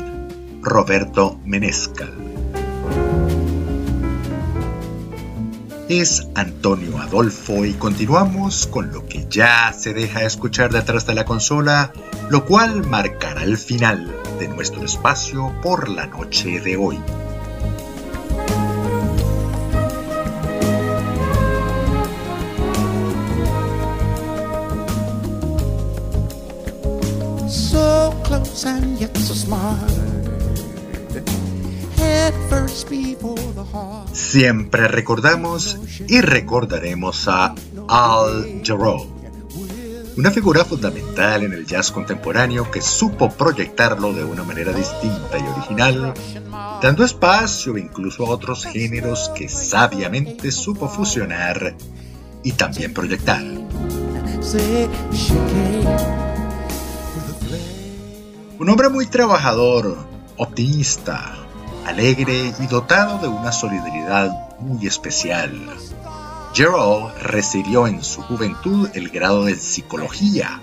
Roberto 0.63 1.39
Menescal. 1.45 2.20
Es 5.93 6.25
Antonio 6.35 6.99
Adolfo 6.99 7.65
y 7.65 7.73
continuamos 7.73 8.65
con 8.65 8.93
lo 8.93 9.05
que 9.05 9.25
ya 9.29 9.73
se 9.73 9.93
deja 9.93 10.23
escuchar 10.23 10.71
detrás 10.71 11.05
de 11.05 11.13
la 11.13 11.25
consola, 11.25 11.91
lo 12.29 12.45
cual 12.45 12.87
marcará 12.87 13.43
el 13.43 13.57
final 13.57 14.09
de 14.39 14.47
nuestro 14.47 14.85
espacio 14.85 15.53
por 15.61 15.89
la 15.89 16.05
noche 16.05 16.61
de 16.61 16.77
hoy. 16.77 16.97
So 27.49 28.13
close 28.23 28.65
and 28.65 28.97
yet 28.97 29.17
so 29.17 29.33
smart. 29.33 29.91
Head 31.97 32.33
first 32.49 32.89
before 32.89 33.35
the 33.55 33.65
heart. 33.65 34.00
Siempre 34.13 34.87
recordamos 34.87 35.77
y 36.07 36.21
recordaremos 36.21 37.27
a 37.27 37.55
Al 37.87 38.61
Jarreau, 38.63 39.07
una 40.17 40.31
figura 40.31 40.65
fundamental 40.65 41.43
en 41.43 41.53
el 41.53 41.65
jazz 41.65 41.91
contemporáneo 41.91 42.69
que 42.69 42.81
supo 42.81 43.29
proyectarlo 43.29 44.13
de 44.13 44.23
una 44.23 44.43
manera 44.43 44.73
distinta 44.73 45.39
y 45.39 45.43
original, 45.57 46.13
dando 46.81 47.05
espacio 47.05 47.77
incluso 47.77 48.25
a 48.25 48.29
otros 48.29 48.65
géneros 48.65 49.31
que 49.35 49.47
sabiamente 49.47 50.51
supo 50.51 50.89
fusionar 50.89 51.75
y 52.43 52.51
también 52.51 52.93
proyectar. 52.93 53.41
Un 58.59 58.69
hombre 58.69 58.89
muy 58.89 59.05
trabajador, 59.07 59.97
optimista, 60.37 61.40
alegre 61.85 62.53
y 62.59 62.67
dotado 62.67 63.19
de 63.19 63.27
una 63.27 63.51
solidaridad 63.51 64.31
muy 64.59 64.87
especial. 64.87 65.59
Gerald 66.53 67.13
recibió 67.21 67.87
en 67.87 68.03
su 68.03 68.21
juventud 68.21 68.89
el 68.93 69.09
grado 69.09 69.45
de 69.45 69.55
psicología 69.55 70.61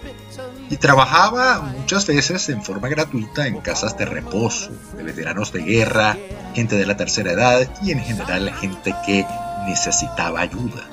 y 0.70 0.76
trabajaba 0.76 1.60
muchas 1.60 2.06
veces 2.06 2.48
en 2.50 2.62
forma 2.62 2.88
gratuita 2.88 3.46
en 3.46 3.60
casas 3.60 3.96
de 3.96 4.04
reposo 4.04 4.70
de 4.96 5.02
veteranos 5.02 5.52
de 5.52 5.62
guerra, 5.62 6.16
gente 6.54 6.76
de 6.76 6.86
la 6.86 6.96
tercera 6.96 7.32
edad 7.32 7.68
y 7.82 7.92
en 7.92 8.00
general 8.00 8.52
gente 8.52 8.94
que 9.06 9.26
necesitaba 9.66 10.40
ayuda. 10.40 10.84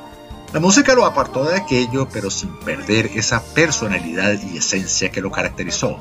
La 0.54 0.62
música 0.62 0.96
lo 0.96 1.06
apartó 1.06 1.44
de 1.44 1.58
aquello, 1.58 2.08
pero 2.08 2.30
sin 2.30 2.56
perder 2.60 3.08
esa 3.16 3.44
personalidad 3.44 4.40
y 4.42 4.58
esencia 4.58 5.12
que 5.12 5.20
lo 5.20 5.30
caracterizó. 5.30 6.00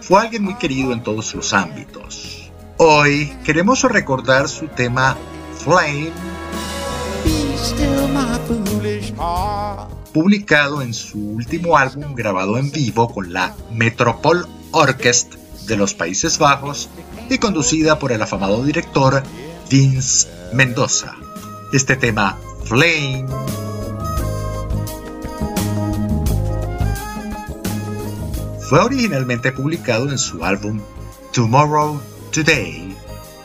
Fue 0.00 0.20
alguien 0.20 0.44
muy 0.44 0.54
querido 0.54 0.94
en 0.94 1.02
todos 1.02 1.34
los 1.34 1.52
ámbitos. 1.52 2.45
Hoy 2.78 3.34
queremos 3.42 3.82
recordar 3.84 4.50
su 4.50 4.68
tema 4.68 5.16
Flame, 5.64 6.12
publicado 10.12 10.82
en 10.82 10.92
su 10.92 11.18
último 11.18 11.78
álbum 11.78 12.14
grabado 12.14 12.58
en 12.58 12.70
vivo 12.70 13.08
con 13.08 13.32
la 13.32 13.54
Metropole 13.72 14.42
Orchestra 14.72 15.40
de 15.66 15.76
los 15.78 15.94
Países 15.94 16.36
Bajos 16.38 16.90
y 17.30 17.38
conducida 17.38 17.98
por 17.98 18.12
el 18.12 18.20
afamado 18.20 18.62
director 18.62 19.22
Vince 19.70 20.28
Mendoza. 20.52 21.14
Este 21.72 21.96
tema, 21.96 22.36
Flame, 22.64 23.24
fue 28.68 28.80
originalmente 28.80 29.50
publicado 29.50 30.10
en 30.10 30.18
su 30.18 30.44
álbum 30.44 30.82
Tomorrow 31.32 31.98
Today 32.36 32.94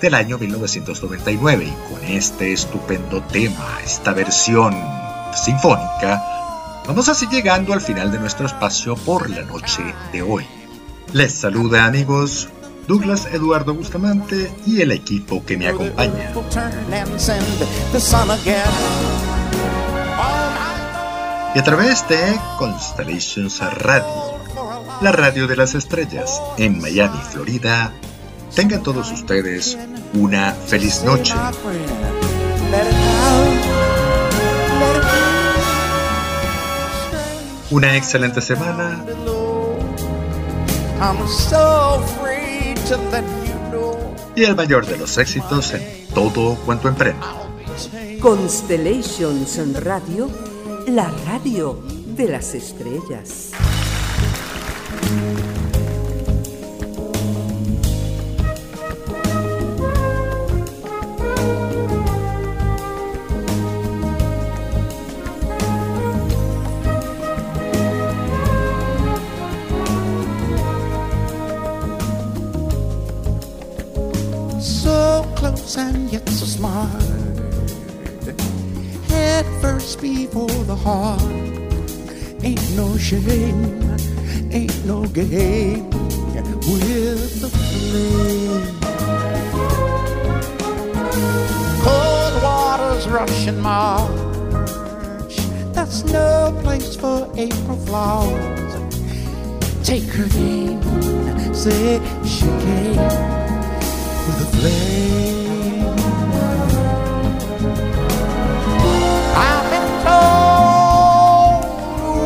del 0.02 0.14
año 0.16 0.38
1999 0.38 1.64
y 1.64 1.94
con 1.94 2.04
este 2.04 2.52
estupendo 2.52 3.22
tema, 3.22 3.80
esta 3.86 4.12
versión 4.12 4.76
sinfónica, 5.34 6.22
vamos 6.86 7.08
así 7.08 7.26
llegando 7.32 7.72
al 7.72 7.80
final 7.80 8.12
de 8.12 8.20
nuestro 8.20 8.48
espacio 8.48 8.98
por 8.98 9.30
la 9.30 9.44
noche 9.44 9.82
de 10.12 10.22
hoy. 10.22 10.46
Les 11.14 11.32
saluda 11.32 11.86
amigos 11.86 12.50
Douglas 12.86 13.28
Eduardo 13.32 13.74
Bustamante 13.74 14.52
y 14.66 14.82
el 14.82 14.92
equipo 14.92 15.46
que 15.46 15.56
me 15.56 15.70
acompaña. 15.70 16.34
Y 21.56 21.60
a 21.60 21.64
través 21.64 22.10
de 22.10 22.40
Constellations 22.60 23.62
Radio, 23.76 24.34
la 25.00 25.14
radio 25.14 25.48
de 25.48 25.56
las 25.56 25.76
estrellas 25.76 26.42
en 26.58 26.82
Miami, 26.82 27.20
Florida, 27.32 27.94
tengan 28.56 28.84
todos 28.84 29.12
ustedes 29.12 29.78
una 30.14 30.54
feliz 30.54 31.04
noche. 31.04 31.34
Una 37.70 37.96
excelente 37.96 38.42
semana 38.42 39.06
y 44.36 44.44
el 44.44 44.56
mayor 44.56 44.86
de 44.86 44.98
los 44.98 45.18
éxitos 45.18 45.74
en 45.74 46.08
todo 46.14 46.56
cuanto 46.66 46.90
emprenda. 46.90 47.34
Constellations 48.20 49.84
Radio, 49.84 50.30
la 50.88 51.10
radio 51.26 51.82
de 52.16 52.28
las 52.28 52.54
estrellas. 52.54 53.52
So 76.32 76.46
smart. 76.46 77.02
Head 79.10 79.46
first 79.62 80.02
before 80.02 80.48
the 80.48 80.76
heart. 80.76 81.22
Ain't 82.44 82.76
no 82.76 82.98
shame, 82.98 83.98
ain't 84.52 84.86
no 84.86 85.06
game 85.08 85.90
with 86.70 87.42
the 87.42 87.50
flame. 87.50 88.80
Cold 91.84 92.44
waters 92.44 93.08
rush 93.08 93.30
rushing 93.30 93.62
March. 93.62 95.36
That's 95.74 96.04
no 96.06 96.58
place 96.64 96.96
for 96.96 97.30
April 97.36 97.78
flowers. 97.86 98.74
Take 99.84 100.04
her 100.04 100.28
name, 100.40 100.82
say 101.54 102.00
she 102.26 102.46
came 102.66 102.96
with 104.26 104.48
a 104.48 104.50
flame. 104.58 105.41
Told 110.04 111.64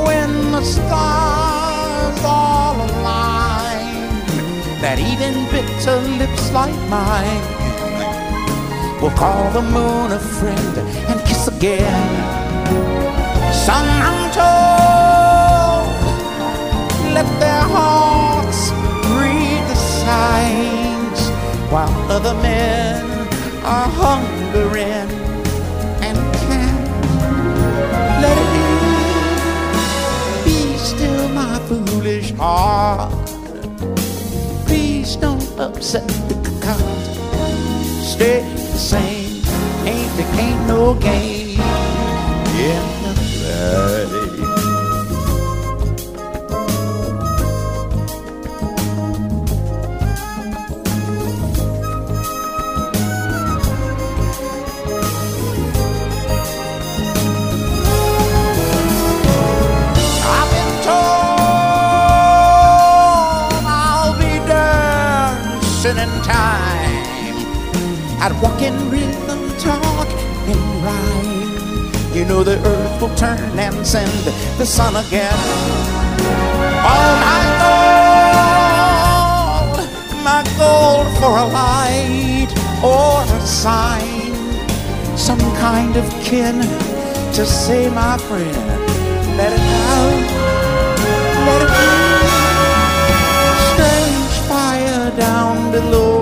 when 0.07 0.31
the 0.51 0.63
stars 0.63 2.19
all 2.23 2.75
align 2.75 3.87
that 4.81 4.97
even 4.99 5.33
bitter 5.51 5.99
lips 6.21 6.51
like 6.51 6.77
mine 6.89 7.45
will 9.01 9.11
call 9.11 9.51
the 9.51 9.61
moon 9.61 10.11
a 10.11 10.19
friend 10.19 10.77
and 11.09 11.19
kiss 11.27 11.47
again. 11.47 12.11
Some 13.65 13.89
I'm 14.07 14.31
told 14.39 14.95
let 17.15 17.27
their 17.39 17.65
hearts 17.75 18.71
read 19.19 19.63
the 19.71 19.75
signs 19.75 21.21
while 21.71 21.93
other 22.11 22.33
men 22.41 23.03
are 23.63 23.89
hungering 24.03 25.14
heart. 32.45 33.11
Please 34.67 35.15
don't 35.15 35.47
upset 35.59 36.07
the 36.29 36.35
cloud. 36.63 37.03
Stay 38.13 38.41
the 38.73 38.77
same. 38.77 39.43
Ain't 39.91 40.11
there 40.17 40.33
ain't 40.43 40.67
no 40.67 40.93
game 40.95 41.34
I'd 68.25 68.33
walk 68.41 68.59
in 68.59 68.73
rhythm, 68.89 69.55
talk 69.59 70.07
and 70.49 70.59
rhyme. 70.83 71.93
You 72.11 72.25
know 72.25 72.43
the 72.43 72.57
earth 72.65 72.99
will 72.99 73.13
turn 73.13 73.59
and 73.59 73.85
send 73.85 74.09
the 74.57 74.65
sun 74.65 74.95
again. 74.95 75.37
All 76.89 77.17
my 77.27 77.41
gold, 79.61 79.77
my 80.23 80.41
gold 80.57 81.07
for 81.19 81.37
a 81.37 81.45
light 81.45 82.49
or 82.83 83.21
a 83.21 83.41
sign, 83.45 84.33
some 85.15 85.43
kind 85.61 85.95
of 85.95 86.09
kin 86.23 86.61
to 87.35 87.45
say, 87.45 87.89
my 87.89 88.17
friend, 88.17 88.57
let 89.37 89.53
it 89.53 89.59
out, 89.93 90.25
let 91.45 91.61
it 91.61 91.69
out. 91.69 92.29
Strange 93.69 94.35
fire 94.49 95.11
down 95.15 95.71
below. 95.71 96.14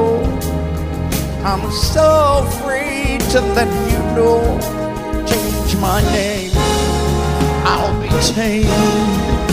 I'm 1.45 1.70
so 1.72 2.48
free 2.61 3.18
to 3.32 3.41
let 3.53 3.68
you 3.91 3.99
know. 4.15 4.40
Change 5.28 5.76
my 5.78 6.02
name, 6.14 6.52
I'll 7.65 8.02
be 8.02 8.10
tamed 8.34 9.52